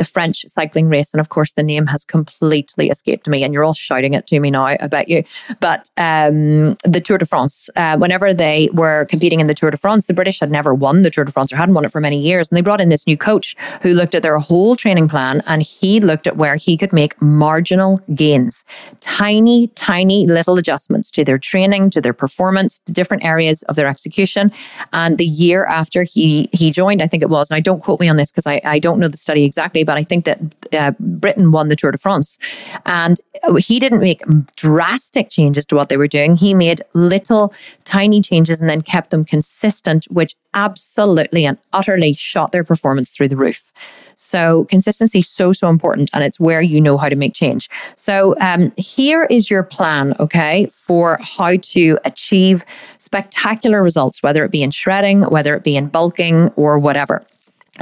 [0.00, 1.12] the French cycling race.
[1.12, 4.40] And of course, the name has completely escaped me, and you're all shouting it to
[4.40, 5.22] me now, I bet you.
[5.60, 9.76] But um, the Tour de France, uh, whenever they were competing in the Tour de
[9.76, 12.00] France, the British had never won the Tour de France or hadn't won it for
[12.00, 12.48] many years.
[12.48, 15.60] And they brought in this new coach who looked at their whole training plan and
[15.60, 18.64] he looked at where he could make marginal gains,
[19.00, 23.86] tiny, tiny little adjustments to their training, to their performance, to different areas of their
[23.86, 24.50] execution.
[24.94, 28.00] And the year after he he joined, I think it was, and I don't quote
[28.00, 30.38] me on this because I, I don't know the study exactly, but I think that
[30.72, 32.38] uh, Britain won the Tour de France.
[32.86, 33.20] And
[33.58, 34.22] he didn't make
[34.54, 36.36] drastic changes to what they were doing.
[36.36, 37.52] He made little
[37.84, 43.30] tiny changes and then kept them consistent, which absolutely and utterly shot their performance through
[43.30, 43.72] the roof.
[44.14, 46.08] So consistency is so, so important.
[46.12, 47.68] And it's where you know how to make change.
[47.96, 52.64] So um, here is your plan, okay, for how to achieve
[52.98, 57.24] spectacular results, whether it be in shredding, whether it be in bulking or whatever.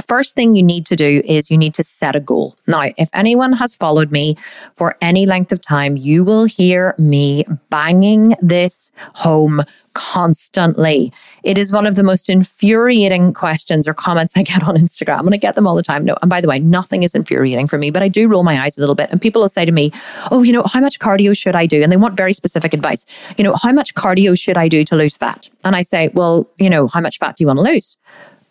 [0.07, 2.55] First thing you need to do is you need to set a goal.
[2.67, 4.37] Now, if anyone has followed me
[4.75, 11.11] for any length of time, you will hear me banging this home constantly.
[11.43, 15.33] It is one of the most infuriating questions or comments I get on Instagram, and
[15.33, 16.05] I get them all the time.
[16.05, 18.63] No, and by the way, nothing is infuriating for me, but I do roll my
[18.63, 19.09] eyes a little bit.
[19.11, 19.91] And people will say to me,
[20.31, 21.83] Oh, you know, how much cardio should I do?
[21.83, 23.05] And they want very specific advice.
[23.37, 25.49] You know, how much cardio should I do to lose fat?
[25.63, 27.97] And I say, Well, you know, how much fat do you want to lose?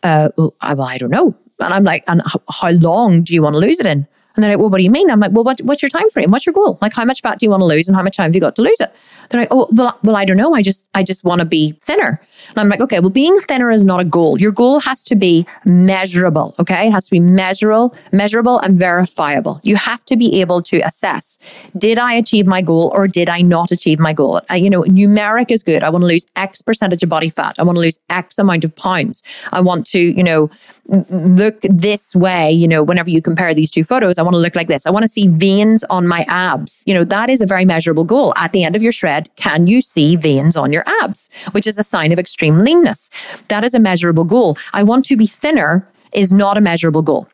[0.02, 1.34] Uh, well, I, well, I don't know.
[1.60, 4.06] And I'm like, and how long do you want to lose it in?
[4.38, 5.10] And they're like, well, what do you mean?
[5.10, 6.30] I'm like, well, what, what's your time frame?
[6.30, 6.78] What's your goal?
[6.80, 8.40] Like, how much fat do you want to lose and how much time have you
[8.40, 8.94] got to lose it?
[9.30, 10.54] They're like, oh, well, well, I don't know.
[10.54, 12.20] I just, I just want to be thinner.
[12.50, 14.38] And I'm like, okay, well, being thinner is not a goal.
[14.38, 16.54] Your goal has to be measurable.
[16.60, 16.86] Okay.
[16.86, 19.60] It has to be measurable, measurable and verifiable.
[19.64, 21.36] You have to be able to assess,
[21.76, 24.40] did I achieve my goal or did I not achieve my goal?
[24.48, 25.82] Uh, you know, numeric is good.
[25.82, 27.56] I want to lose X percentage of body fat.
[27.58, 29.24] I want to lose X amount of pounds.
[29.50, 30.48] I want to, you know,
[30.88, 34.56] look this way, you know, whenever you compare these two photos, I want to look
[34.56, 34.86] like this.
[34.86, 36.82] I want to see veins on my abs.
[36.86, 38.32] You know, that is a very measurable goal.
[38.36, 41.78] At the end of your shred, can you see veins on your abs, which is
[41.78, 43.10] a sign of extreme leanness?
[43.48, 44.56] That is a measurable goal.
[44.72, 47.28] I want to be thinner is not a measurable goal.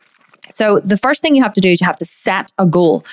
[0.51, 3.05] So the first thing you have to do is you have to set a goal.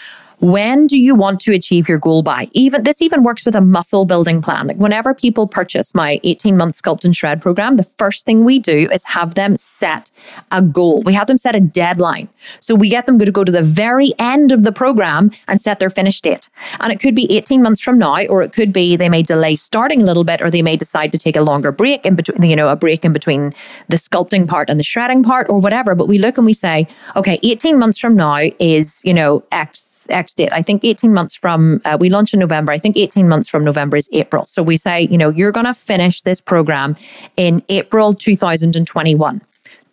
[0.41, 2.49] When do you want to achieve your goal by?
[2.53, 4.65] Even this even works with a muscle building plan.
[4.65, 8.57] Like whenever people purchase my 18 month sculpt and shred program, the first thing we
[8.57, 10.09] do is have them set
[10.51, 11.03] a goal.
[11.03, 12.27] We have them set a deadline.
[12.59, 15.77] So we get them to go to the very end of the program and set
[15.77, 16.49] their finish date.
[16.79, 19.55] And it could be 18 months from now, or it could be they may delay
[19.55, 22.49] starting a little bit, or they may decide to take a longer break in between,
[22.49, 23.53] you know, a break in between
[23.89, 25.93] the sculpting part and the shredding part or whatever.
[25.93, 29.90] But we look and we say, okay, 18 months from now is, you know, X
[30.09, 30.49] X date.
[30.51, 32.71] I think 18 months from, uh, we launch in November.
[32.71, 34.45] I think 18 months from November is April.
[34.45, 36.95] So we say, you know, you're going to finish this program
[37.37, 39.41] in April 2021.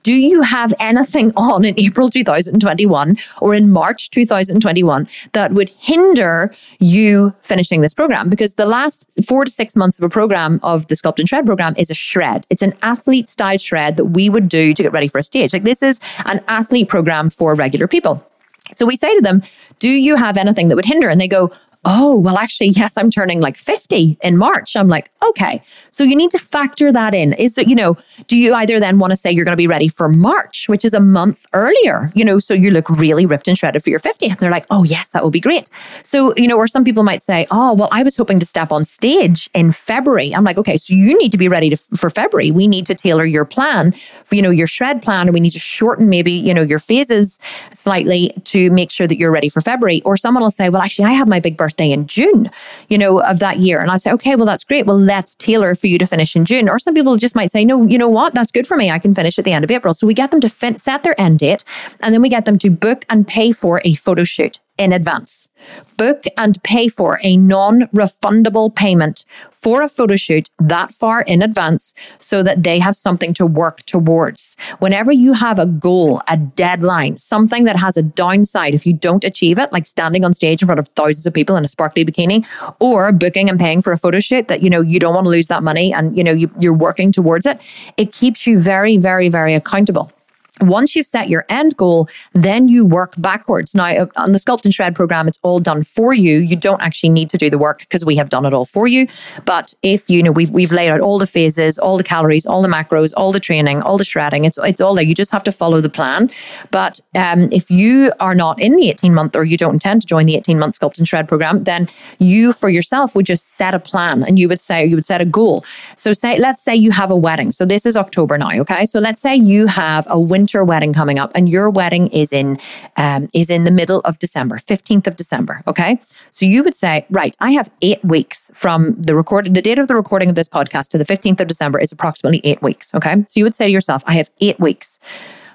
[0.05, 6.55] Do you have anything on in April 2021 or in March 2021 that would hinder
[6.79, 8.31] you finishing this program?
[8.31, 11.45] Because the last four to six months of a program of the Sculpt and Shred
[11.45, 12.47] program is a shred.
[12.49, 15.53] It's an athlete style shred that we would do to get ready for a stage.
[15.53, 18.25] Like this is an athlete program for regular people.
[18.73, 19.43] So we say to them,
[19.79, 21.09] Do you have anything that would hinder?
[21.09, 21.53] And they go,
[21.91, 24.77] oh, well, actually, yes, I'm turning like 50 in March.
[24.77, 25.63] I'm like, okay.
[25.91, 27.33] So you need to factor that in.
[27.33, 29.67] Is it, you know, do you either then want to say you're going to be
[29.67, 33.49] ready for March, which is a month earlier, you know, so you look really ripped
[33.49, 34.33] and shredded for your 50th?
[34.33, 35.71] And they're like, oh, yes, that will be great.
[36.03, 38.71] So, you know, or some people might say, oh, well, I was hoping to step
[38.71, 40.35] on stage in February.
[40.35, 42.51] I'm like, okay, so you need to be ready to, for February.
[42.51, 45.53] We need to tailor your plan, for, you know, your shred plan, and we need
[45.53, 47.39] to shorten maybe, you know, your phases
[47.73, 50.03] slightly to make sure that you're ready for February.
[50.05, 52.51] Or someone will say, well, actually, I have my big birthday birthday in June,
[52.89, 53.81] you know, of that year.
[53.81, 54.87] And I say, okay, well, that's great.
[54.87, 56.69] Well, let's tailor for you to finish in June.
[56.69, 58.35] Or some people just might say, no, you know what?
[58.35, 58.91] That's good for me.
[58.91, 59.95] I can finish at the end of April.
[59.95, 61.65] So we get them to fin- set their end date
[62.01, 65.49] and then we get them to book and pay for a photo shoot in advance.
[65.97, 69.25] Book and pay for a non refundable payment
[69.61, 73.83] for a photo shoot that far in advance so that they have something to work
[73.87, 74.57] towards.
[74.79, 79.25] Whenever you have a goal, a deadline, something that has a downside if you don't
[79.25, 82.05] achieve it, like standing on stage in front of thousands of people in a sparkly
[82.05, 82.47] bikini
[82.79, 85.31] or booking and paying for a photo shoot that, you know, you don't want to
[85.31, 87.61] lose that money and, you know, you, you're working towards it,
[87.97, 90.13] it keeps you very, very, very accountable.
[90.61, 93.75] Once you've set your end goal, then you work backwards.
[93.75, 96.39] Now, uh, on the Sculpt and Shred program, it's all done for you.
[96.39, 98.87] You don't actually need to do the work because we have done it all for
[98.87, 99.07] you.
[99.45, 102.63] But if you know we've we've laid out all the phases, all the calories, all
[102.63, 105.05] the macros, all the training, all the shredding, it's it's all there.
[105.05, 106.31] You just have to follow the plan.
[106.71, 110.09] But um, if you are not in the 18 month or you don't intend to
[110.09, 111.89] join the 18 month Sculpt and Shred program, then
[112.19, 115.21] you for yourself would just set a plan and you would say you would set
[115.21, 115.65] a goal.
[115.97, 117.53] So say let's say you have a wedding.
[117.53, 118.87] So this is October now, okay?
[118.87, 122.33] So let's say you have a winter winter wedding coming up, and your wedding is
[122.33, 122.59] in
[122.97, 125.63] um, is in the middle of December, fifteenth of December.
[125.67, 125.99] Okay,
[126.31, 129.89] so you would say, right, I have eight weeks from the recording, the date of
[129.89, 132.95] the recording of this podcast to the fifteenth of December is approximately eight weeks.
[132.95, 134.99] Okay, so you would say to yourself, I have eight weeks.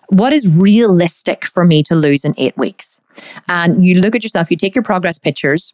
[0.10, 3.00] What is realistic for me to lose in eight weeks?
[3.48, 5.74] And you look at yourself, you take your progress pictures,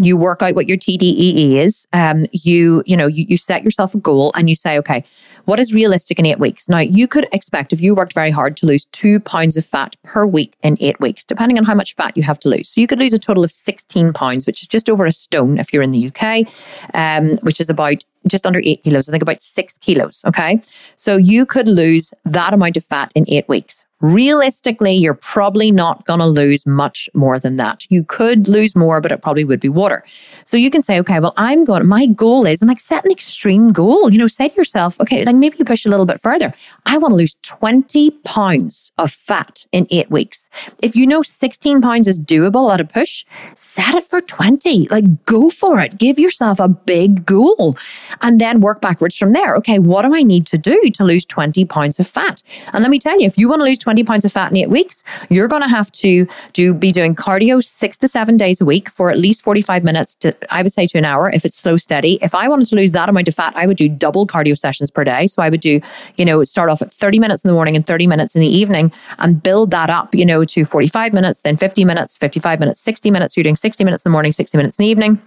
[0.00, 1.86] you work out what your TDEE is.
[1.92, 5.04] Um, you, you know, you, you set yourself a goal and you say, okay,
[5.44, 6.68] what is realistic in eight weeks?
[6.68, 9.96] Now, you could expect if you worked very hard to lose two pounds of fat
[10.02, 12.68] per week in eight weeks, depending on how much fat you have to lose.
[12.68, 15.58] So you could lose a total of 16 pounds, which is just over a stone
[15.58, 16.46] if you're in the UK,
[16.94, 20.22] um, which is about just under eight kilos, I think about six kilos.
[20.26, 20.60] Okay.
[20.96, 23.84] So you could lose that amount of fat in eight weeks.
[24.00, 27.84] Realistically, you're probably not going to lose much more than that.
[27.90, 30.02] You could lose more, but it probably would be water.
[30.44, 33.10] So you can say, okay, well, I'm going, my goal is, and like set an
[33.10, 36.20] extreme goal, you know, say to yourself, okay, like maybe you push a little bit
[36.20, 36.52] further.
[36.86, 40.48] I want to lose 20 pounds of fat in eight weeks.
[40.82, 44.88] If you know 16 pounds is doable at a push, set it for 20.
[44.88, 45.98] Like go for it.
[45.98, 47.76] Give yourself a big goal
[48.22, 49.54] and then work backwards from there.
[49.56, 52.42] Okay, what do I need to do to lose 20 pounds of fat?
[52.72, 54.56] And let me tell you, if you want to lose 20 pounds of fat in
[54.56, 58.60] eight weeks, you're going to have to do be doing cardio six to seven days
[58.60, 61.44] a week for at least 45 minutes to, I would say, to an hour if
[61.44, 62.18] it's slow steady.
[62.22, 64.90] If I wanted to lose that amount of fat, I would do double cardio sessions
[64.90, 65.26] per day.
[65.26, 65.80] So I would do,
[66.16, 68.48] you know, start off at 30 minutes in the morning and 30 minutes in the
[68.48, 72.80] evening and build that up, you know, to 45 minutes, then 50 minutes, 55 minutes,
[72.80, 73.36] 60 minutes.
[73.36, 75.20] You're doing 60 minutes in the morning, 60 minutes in the evening.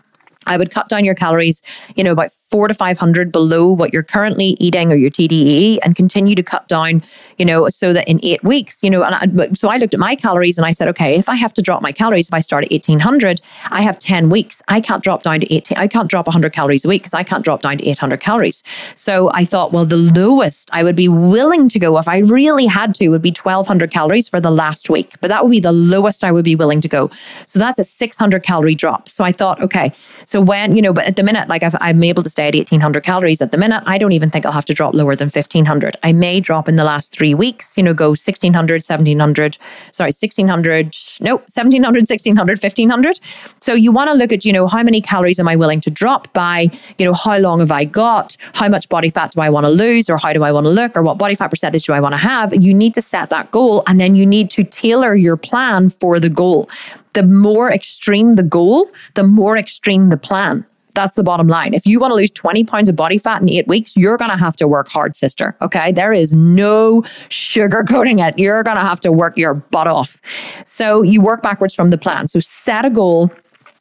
[0.45, 1.61] I would cut down your calories,
[1.95, 5.95] you know, about four to 500 below what you're currently eating or your TDE and
[5.95, 7.01] continue to cut down,
[7.39, 9.99] you know, so that in eight weeks, you know, and I, so I looked at
[9.99, 12.41] my calories and I said, okay, if I have to drop my calories, if I
[12.41, 13.41] start at 1800,
[13.71, 14.61] I have 10 weeks.
[14.67, 17.23] I can't drop down to 18, I can't drop 100 calories a week because I
[17.23, 18.61] can't drop down to 800 calories.
[18.93, 22.67] So I thought, well, the lowest I would be willing to go if I really
[22.67, 25.71] had to would be 1200 calories for the last week, but that would be the
[25.71, 27.09] lowest I would be willing to go.
[27.47, 29.09] So that's a 600 calorie drop.
[29.09, 29.91] So I thought, okay,
[30.25, 32.55] so when, you know, but at the minute, like i am able to stay at
[32.55, 33.83] 1800 calories at the minute.
[33.85, 35.97] I don't even think I'll have to drop lower than 1500.
[36.03, 39.57] I may drop in the last three weeks, you know, go 1600, 1700,
[39.91, 43.19] sorry, 1600, no, 1700, 1600, 1500.
[43.61, 45.89] So you want to look at, you know, how many calories am I willing to
[45.89, 49.49] drop by, you know, how long have I got, how much body fat do I
[49.49, 51.85] want to lose, or how do I want to look, or what body fat percentage
[51.85, 52.53] do I want to have?
[52.53, 56.19] You need to set that goal and then you need to tailor your plan for
[56.19, 56.69] the goal.
[57.13, 60.65] The more extreme the goal, the more extreme the plan.
[60.93, 61.73] That's the bottom line.
[61.73, 64.31] If you want to lose 20 pounds of body fat in eight weeks, you're going
[64.31, 65.55] to have to work hard, sister.
[65.61, 65.91] Okay.
[65.91, 68.37] There is no sugarcoating it.
[68.37, 70.19] You're going to have to work your butt off.
[70.65, 72.27] So you work backwards from the plan.
[72.27, 73.31] So set a goal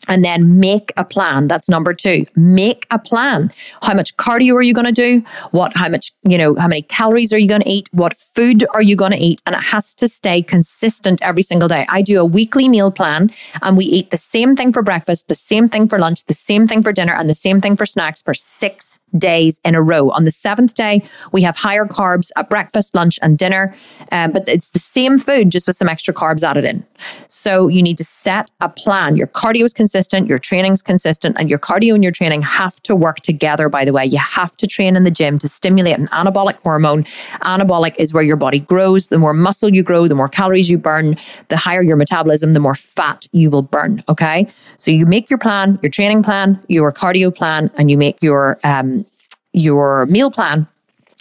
[0.08, 1.46] and then make a plan.
[1.46, 3.52] That's number 2 make a plan.
[3.82, 5.22] How much cardio are you going to do?
[5.50, 7.88] What how much you know how many calories are you going to eat?
[7.92, 9.42] What food are you going to eat?
[9.46, 11.86] And it has to stay consistent every single day.
[11.88, 13.30] I do a weekly meal plan
[13.62, 16.66] and we eat the same thing for breakfast the same thing for lunch the same
[16.66, 20.10] thing for dinner and the same thing for snacks for 6 days in a row.
[20.10, 23.74] On the seventh day, we have higher carbs at breakfast, lunch, and dinner,
[24.10, 26.84] um, but it's the same food, just with some extra carbs added in.
[27.28, 29.16] So you need to set a plan.
[29.16, 29.91] Your cardio is consistent,
[30.28, 33.84] your training is consistent, and your cardio and your training have to work together, by
[33.84, 34.04] the way.
[34.04, 37.04] You have to train in the gym to stimulate an anabolic hormone.
[37.42, 39.08] Anabolic is where your body grows.
[39.08, 41.16] The more muscle you grow, the more calories you burn,
[41.48, 44.02] the higher your metabolism, the more fat you will burn.
[44.08, 44.46] Okay.
[44.76, 48.58] So you make your plan, your training plan, your cardio plan, and you make your
[48.64, 49.04] um,
[49.52, 50.66] your meal plan.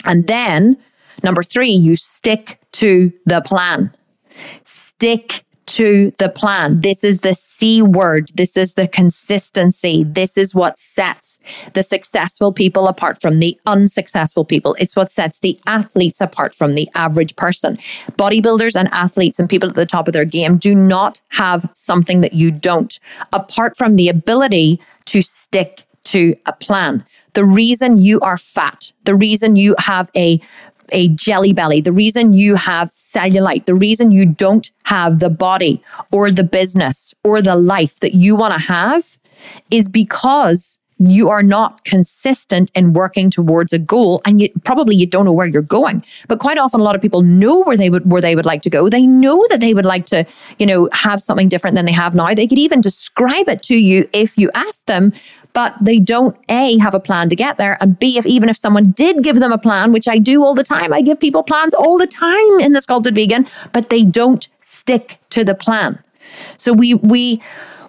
[0.05, 0.78] And then
[1.24, 3.91] number three, you stick to the plan.
[4.63, 6.82] Stick to the plan.
[6.82, 8.30] This is the C word.
[8.36, 10.03] This is the consistency.
[10.03, 11.39] This is what sets
[11.74, 14.76] the successful people apart from the unsuccessful people.
[14.80, 17.78] It's what sets the athletes apart from the average person.
[18.11, 22.19] Bodybuilders and athletes and people at the top of their game do not have something
[22.19, 22.99] that you don't,
[23.32, 27.05] apart from the ability to stick to a plan.
[27.34, 30.41] The reason you are fat, the reason you have a
[30.91, 35.81] a jelly belly, the reason you have cellulite, the reason you don't have the body
[36.11, 39.17] or the business or the life that you want to have
[39.69, 40.77] is because
[41.09, 45.33] you are not consistent in working towards a goal and you probably you don't know
[45.33, 46.03] where you're going.
[46.27, 48.61] But quite often a lot of people know where they would where they would like
[48.63, 48.87] to go.
[48.87, 50.25] They know that they would like to
[50.59, 52.33] you know have something different than they have now.
[52.33, 55.11] They could even describe it to you if you ask them
[55.53, 58.57] but they don't a have a plan to get there and b if even if
[58.57, 61.43] someone did give them a plan which i do all the time i give people
[61.43, 65.99] plans all the time in the sculpted vegan but they don't stick to the plan
[66.57, 67.41] so we we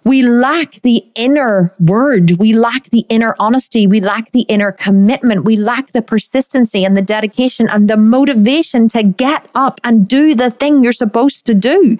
[0.04, 2.32] we lack the inner word.
[2.32, 3.86] We lack the inner honesty.
[3.86, 5.44] We lack the inner commitment.
[5.44, 10.34] We lack the persistency and the dedication and the motivation to get up and do
[10.34, 11.98] the thing you're supposed to do.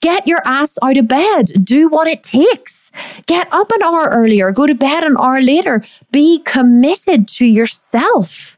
[0.00, 1.52] Get your ass out of bed.
[1.62, 2.81] Do what it takes.
[3.26, 4.52] Get up an hour earlier.
[4.52, 5.82] Go to bed an hour later.
[6.10, 8.51] Be committed to yourself.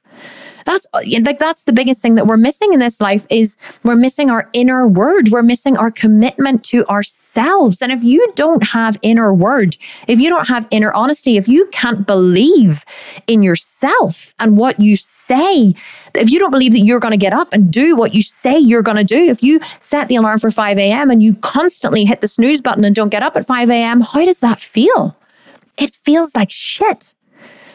[0.64, 4.30] That's like that's the biggest thing that we're missing in this life is we're missing
[4.30, 5.28] our inner word.
[5.28, 7.82] We're missing our commitment to ourselves.
[7.82, 9.76] And if you don't have inner word,
[10.08, 12.84] if you don't have inner honesty, if you can't believe
[13.26, 15.74] in yourself and what you say,
[16.14, 18.58] if you don't believe that you're going to get up and do what you say
[18.58, 21.10] you're going to do, if you set the alarm for 5 a.m.
[21.10, 24.24] and you constantly hit the snooze button and don't get up at 5 a.m., how
[24.24, 25.16] does that feel?
[25.76, 27.13] It feels like shit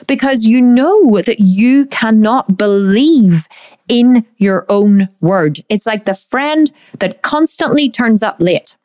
[0.09, 3.47] because you know that you cannot believe
[3.87, 5.63] in your own word.
[5.69, 8.75] It's like the friend that constantly turns up late.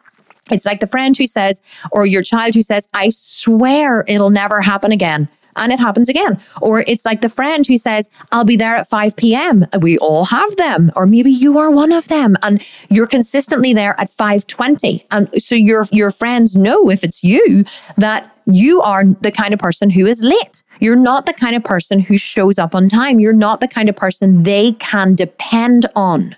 [0.51, 1.63] It's like the friend who says,
[1.93, 5.29] or your child who says, I swear it'll never happen again.
[5.57, 6.39] And it happens again.
[6.61, 9.65] Or it's like the friend who says, I'll be there at 5 p.m.
[9.81, 10.93] We all have them.
[10.95, 15.07] Or maybe you are one of them and you're consistently there at 520.
[15.11, 17.65] And so your, your friends know if it's you
[17.97, 20.61] that you are the kind of person who is late.
[20.81, 23.21] You're not the kind of person who shows up on time.
[23.21, 26.37] You're not the kind of person they can depend on.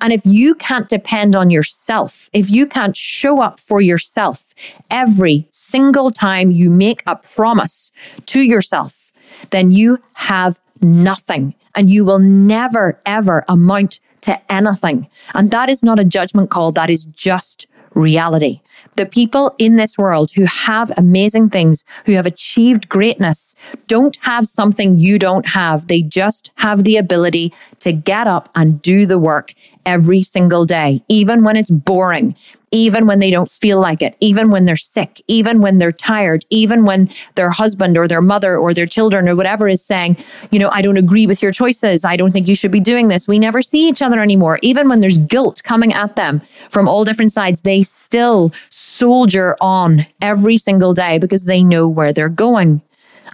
[0.00, 4.44] And if you can't depend on yourself, if you can't show up for yourself
[4.90, 7.90] every single time you make a promise
[8.26, 9.12] to yourself,
[9.50, 15.08] then you have nothing and you will never, ever amount to anything.
[15.34, 18.60] And that is not a judgment call, that is just reality.
[18.96, 23.54] The people in this world who have amazing things, who have achieved greatness,
[23.86, 25.86] don't have something you don't have.
[25.86, 29.54] They just have the ability to get up and do the work
[29.86, 32.36] every single day, even when it's boring,
[32.72, 36.44] even when they don't feel like it, even when they're sick, even when they're tired,
[36.50, 40.16] even when their husband or their mother or their children or whatever is saying,
[40.50, 42.04] you know, I don't agree with your choices.
[42.04, 43.28] I don't think you should be doing this.
[43.28, 44.58] We never see each other anymore.
[44.62, 46.40] Even when there's guilt coming at them
[46.70, 48.52] from all different sides, they still
[48.92, 52.82] soldier on every single day because they know where they're going.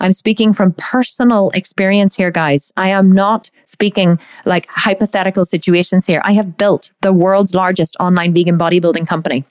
[0.01, 2.73] I'm speaking from personal experience here, guys.
[2.77, 6.23] I am not speaking like hypothetical situations here.
[6.25, 9.45] I have built the world's largest online vegan bodybuilding company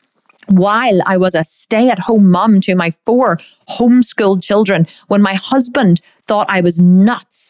[0.48, 3.40] while I was a stay at home mom to my four
[3.70, 7.47] homeschooled children, when my husband thought I was nuts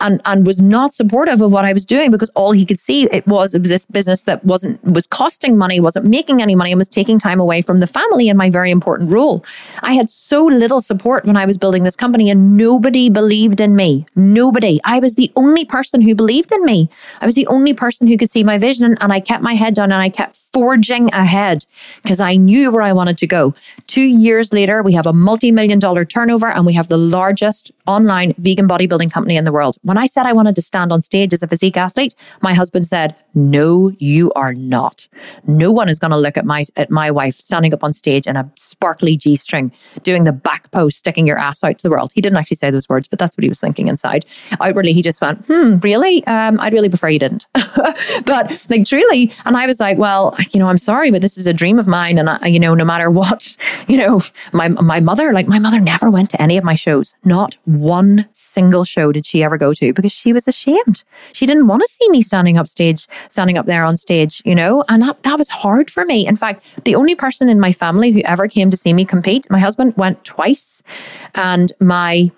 [0.00, 3.08] and, and was not supportive of what I was doing because all he could see
[3.12, 6.88] it was this business that wasn't was costing money, wasn't making any money, and was
[6.88, 9.44] taking time away from the family and my very important role.
[9.82, 13.76] I had so little support when I was building this company, and nobody believed in
[13.76, 14.06] me.
[14.16, 14.80] Nobody.
[14.84, 16.88] I was the only person who believed in me.
[17.20, 19.74] I was the only person who could see my vision, and I kept my head
[19.74, 21.64] down and I kept forging ahead
[22.02, 23.54] because I knew where I wanted to go.
[23.86, 27.70] Two years later, we have a multi million dollar turnover and we have the largest
[27.86, 29.59] online vegan bodybuilding company in the world.
[29.82, 32.86] When I said I wanted to stand on stage as a physique athlete, my husband
[32.86, 35.06] said, "No, you are not.
[35.46, 38.26] No one is going to look at my at my wife standing up on stage
[38.26, 42.12] in a sparkly G-string, doing the back pose, sticking your ass out to the world."
[42.14, 44.24] He didn't actually say those words, but that's what he was thinking inside.
[44.60, 46.26] Outwardly, he just went, "Hmm, really?
[46.26, 47.46] Um, I'd really prefer you didn't."
[48.24, 51.46] but like truly, and I was like, "Well, you know, I'm sorry, but this is
[51.46, 53.56] a dream of mine, and I, you know, no matter what,
[53.88, 54.20] you know,
[54.52, 58.26] my my mother, like my mother, never went to any of my shows, not one
[58.32, 61.02] single show did she ever go to because she was ashamed.
[61.32, 64.54] She didn't want to see me standing up stage, standing up there on stage, you
[64.54, 66.26] know, and that, that was hard for me.
[66.26, 69.46] In fact, the only person in my family who ever came to see me compete,
[69.50, 70.82] my husband went twice,
[71.34, 72.30] and my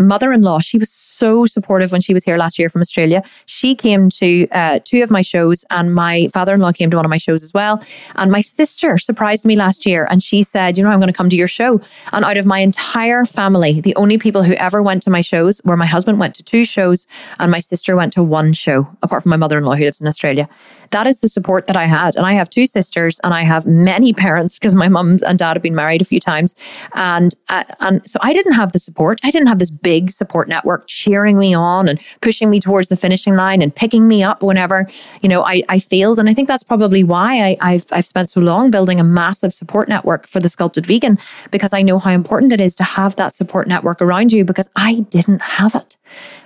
[0.00, 0.90] mother in law, she was
[1.46, 3.22] supportive when she was here last year from Australia.
[3.46, 6.96] She came to uh, two of my shows, and my father in law came to
[6.96, 7.82] one of my shows as well.
[8.16, 11.16] And my sister surprised me last year, and she said, You know, I'm going to
[11.16, 11.80] come to your show.
[12.12, 15.60] And out of my entire family, the only people who ever went to my shows
[15.64, 17.06] were my husband went to two shows,
[17.38, 20.00] and my sister went to one show, apart from my mother in law who lives
[20.00, 20.48] in Australia
[20.92, 22.14] that is the support that I had.
[22.14, 25.56] And I have two sisters and I have many parents because my mum and dad
[25.56, 26.54] have been married a few times.
[26.94, 29.18] And, uh, and so I didn't have the support.
[29.24, 32.96] I didn't have this big support network cheering me on and pushing me towards the
[32.96, 34.88] finishing line and picking me up whenever,
[35.20, 36.18] you know, I, I failed.
[36.18, 39.52] And I think that's probably why I, have I've spent so long building a massive
[39.52, 41.18] support network for the sculpted vegan
[41.50, 44.70] because I know how important it is to have that support network around you because
[44.74, 45.96] I didn't have it.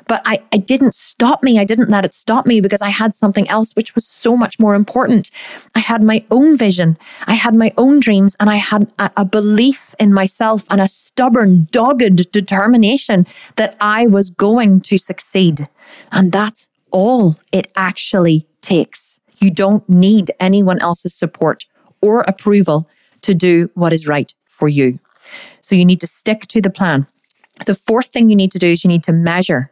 [0.09, 1.59] But I, I didn't stop me.
[1.59, 4.59] I didn't let it stop me because I had something else which was so much
[4.59, 5.31] more important.
[5.75, 6.97] I had my own vision,
[7.27, 10.89] I had my own dreams, and I had a, a belief in myself and a
[10.89, 13.27] stubborn, dogged determination
[13.57, 15.69] that I was going to succeed.
[16.13, 19.19] And that's all it actually takes.
[19.39, 21.65] You don't need anyone else's support
[22.01, 22.89] or approval
[23.23, 24.99] to do what is right for you.
[25.61, 27.07] So you need to stick to the plan.
[27.67, 29.71] The fourth thing you need to do is you need to measure.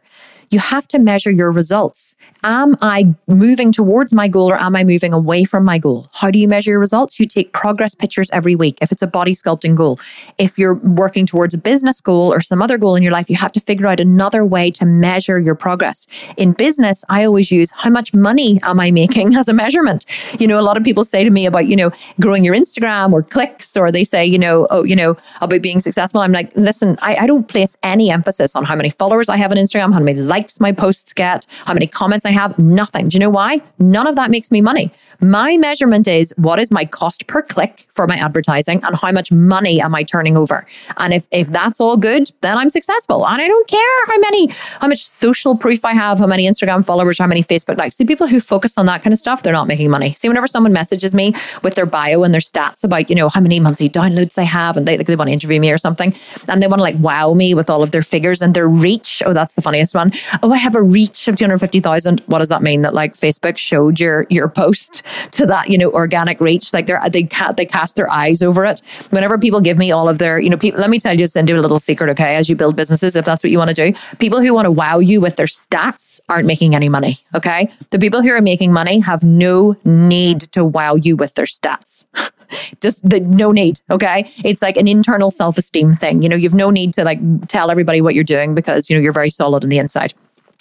[0.49, 2.15] You have to measure your results.
[2.43, 6.07] Am I moving towards my goal or am I moving away from my goal?
[6.13, 7.19] How do you measure your results?
[7.19, 8.77] You take progress pictures every week.
[8.81, 9.99] If it's a body sculpting goal,
[10.37, 13.35] if you're working towards a business goal or some other goal in your life, you
[13.35, 16.05] have to figure out another way to measure your progress.
[16.37, 20.05] In business, I always use how much money am I making as a measurement.
[20.39, 21.89] You know, a lot of people say to me about, you know,
[22.19, 25.79] growing your Instagram or clicks, or they say, you know, oh, you know, about being
[25.79, 26.21] successful.
[26.21, 29.49] I'm like, listen, I, I don't place any emphasis on how many followers I have
[29.49, 33.09] on Instagram, how many likes my posts get, how many comments I have nothing.
[33.09, 33.61] Do you know why?
[33.79, 34.91] None of that makes me money.
[35.21, 39.31] My measurement is what is my cost per click for my advertising and how much
[39.31, 40.65] money am I turning over?
[40.97, 43.25] And if, if that's all good, then I'm successful.
[43.27, 44.47] And I don't care how many,
[44.79, 47.97] how much social proof I have, how many Instagram followers, how many Facebook likes.
[47.97, 50.13] The people who focus on that kind of stuff, they're not making money.
[50.13, 51.33] See, whenever someone messages me
[51.63, 54.77] with their bio and their stats about, you know, how many monthly downloads they have
[54.77, 56.13] and they, like, they want to interview me or something,
[56.47, 59.21] and they want to like wow me with all of their figures and their reach.
[59.25, 60.11] Oh, that's the funniest one.
[60.43, 62.21] Oh, I have a reach of 250,000.
[62.27, 62.81] What does that mean?
[62.81, 66.73] That like Facebook showed your your post to that, you know, organic reach?
[66.73, 68.81] Like they're, they can't, they cast their eyes over it.
[69.09, 71.49] Whenever people give me all of their, you know, people, let me tell you, send
[71.49, 72.35] you a little secret, okay?
[72.35, 74.71] As you build businesses, if that's what you want to do, people who want to
[74.71, 77.69] wow you with their stats aren't making any money, okay?
[77.89, 82.05] The people who are making money have no need to wow you with their stats.
[82.81, 84.31] just the no need okay?
[84.43, 86.35] It's like an internal self-esteem thing you know?
[86.35, 89.29] You've no need to like tell everybody what you're doing because you know you're very
[89.29, 90.13] solid on the inside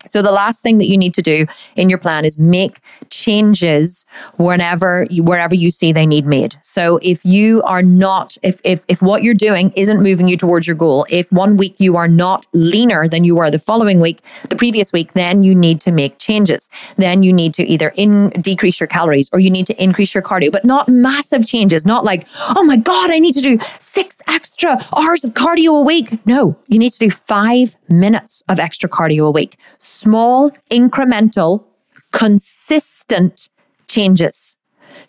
[0.07, 1.47] so the last thing that you need to do
[1.77, 2.81] in your plan is make
[3.11, 4.05] changes
[4.37, 6.57] whenever you, wherever you see they need made.
[6.63, 10.67] So if you are not if if if what you're doing isn't moving you towards
[10.67, 14.21] your goal, if one week you are not leaner than you were the following week,
[14.49, 16.69] the previous week, then you need to make changes.
[16.97, 20.23] Then you need to either in decrease your calories or you need to increase your
[20.23, 22.27] cardio, but not massive changes, not like,
[22.57, 26.57] "Oh my god, I need to do 6 extra hours of cardio a week." No,
[26.69, 29.57] you need to do 5 minutes of extra cardio a week
[29.95, 31.65] small, incremental,
[32.13, 33.49] consistent
[33.87, 34.57] changes.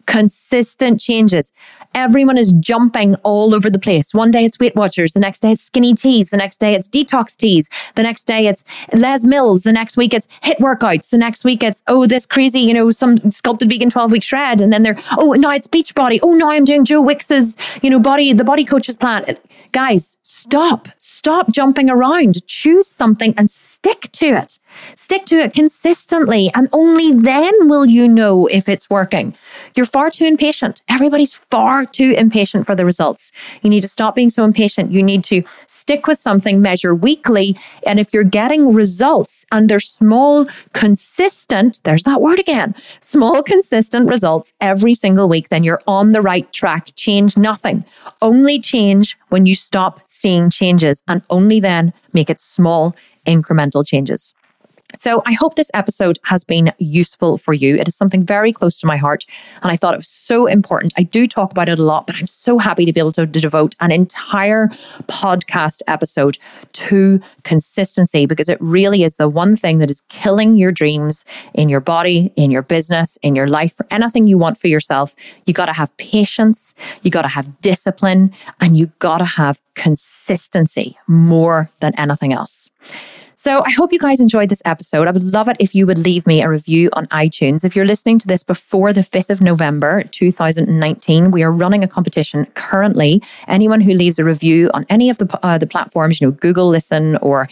[0.05, 1.51] Consistent changes.
[1.93, 4.13] Everyone is jumping all over the place.
[4.13, 6.89] One day it's Weight Watchers, the next day it's skinny teas, the next day it's
[6.89, 8.63] detox teas, the next day it's
[8.93, 12.59] Les Mills, the next week it's HIIT workouts, the next week it's, oh, this crazy,
[12.59, 14.61] you know, some sculpted vegan 12 week shred.
[14.61, 16.19] And then they're, oh, no, it's Beachbody.
[16.21, 19.37] Oh, no, I'm doing Joe Wicks's, you know, body, the body coach's plan.
[19.71, 22.45] Guys, stop, stop jumping around.
[22.47, 24.57] Choose something and stick to it.
[24.95, 29.35] Stick to it consistently, and only then will you know if it's working.
[29.75, 30.81] You're far too impatient.
[30.89, 33.31] Everybody's far too impatient for the results.
[33.61, 34.91] You need to stop being so impatient.
[34.91, 37.55] You need to stick with something, measure weekly.
[37.85, 44.09] And if you're getting results and they're small, consistent, there's that word again, small, consistent
[44.09, 46.89] results every single week, then you're on the right track.
[46.95, 47.85] Change nothing.
[48.21, 52.95] Only change when you stop seeing changes, and only then make it small,
[53.27, 54.33] incremental changes.
[54.97, 57.75] So I hope this episode has been useful for you.
[57.75, 59.25] It is something very close to my heart,
[59.61, 60.93] and I thought it was so important.
[60.97, 63.25] I do talk about it a lot, but I'm so happy to be able to,
[63.25, 64.69] to devote an entire
[65.03, 66.37] podcast episode
[66.73, 71.69] to consistency because it really is the one thing that is killing your dreams in
[71.69, 75.15] your body, in your business, in your life, for anything you want for yourself.
[75.45, 79.61] You got to have patience, you got to have discipline, and you got to have
[79.75, 82.69] consistency more than anything else.
[83.45, 85.07] So I hope you guys enjoyed this episode.
[85.07, 87.63] I would love it if you would leave me a review on iTunes.
[87.63, 91.87] If you're listening to this before the 5th of November, 2019, we are running a
[91.87, 93.21] competition currently.
[93.47, 96.69] Anyone who leaves a review on any of the, uh, the platforms, you know, Google
[96.69, 97.47] Listen or,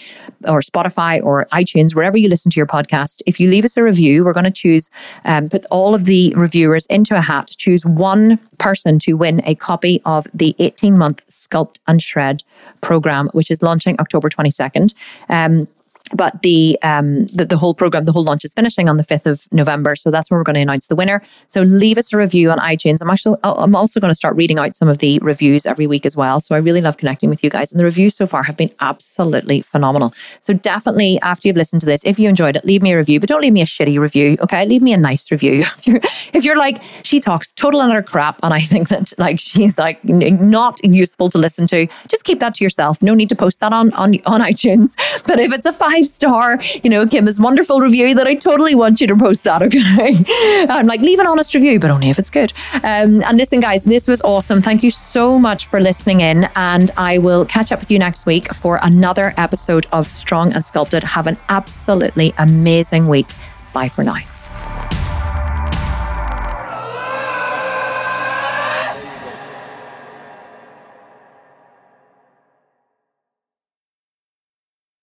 [0.47, 3.83] or Spotify or iTunes, wherever you listen to your podcast, if you leave us a
[3.83, 4.89] review, we're going to choose,
[5.25, 9.53] um, put all of the reviewers into a hat, choose one person to win a
[9.53, 12.41] copy of the 18 month Sculpt and Shred
[12.81, 14.95] program, which is launching October 22nd.
[15.29, 15.67] Um,
[16.15, 19.25] but the, um, the, the whole program, the whole launch is finishing on the fifth
[19.25, 21.21] of November, so that's when we're going to announce the winner.
[21.47, 23.01] So leave us a review on iTunes.
[23.01, 26.05] I'm actually I'm also going to start reading out some of the reviews every week
[26.05, 26.39] as well.
[26.39, 28.71] So I really love connecting with you guys, and the reviews so far have been
[28.79, 30.13] absolutely phenomenal.
[30.39, 33.19] So definitely, after you've listened to this, if you enjoyed it, leave me a review,
[33.19, 34.37] but don't leave me a shitty review.
[34.41, 35.61] Okay, leave me a nice review.
[35.77, 36.01] if you're
[36.33, 39.77] if you're like she talks total and utter crap, and I think that like she's
[39.77, 43.01] like not useful to listen to, just keep that to yourself.
[43.01, 44.95] No need to post that on on on iTunes.
[45.25, 48.75] But if it's a five five star, you know, Kim's wonderful review that I totally
[48.75, 50.65] want you to post that, okay?
[50.69, 52.53] I'm like, leave an honest review, but only if it's good.
[52.75, 54.61] Um, and listen, guys, this was awesome.
[54.61, 56.47] Thank you so much for listening in.
[56.55, 60.65] And I will catch up with you next week for another episode of Strong and
[60.65, 61.03] Sculpted.
[61.03, 63.27] Have an absolutely amazing week.
[63.73, 64.32] Bye for now.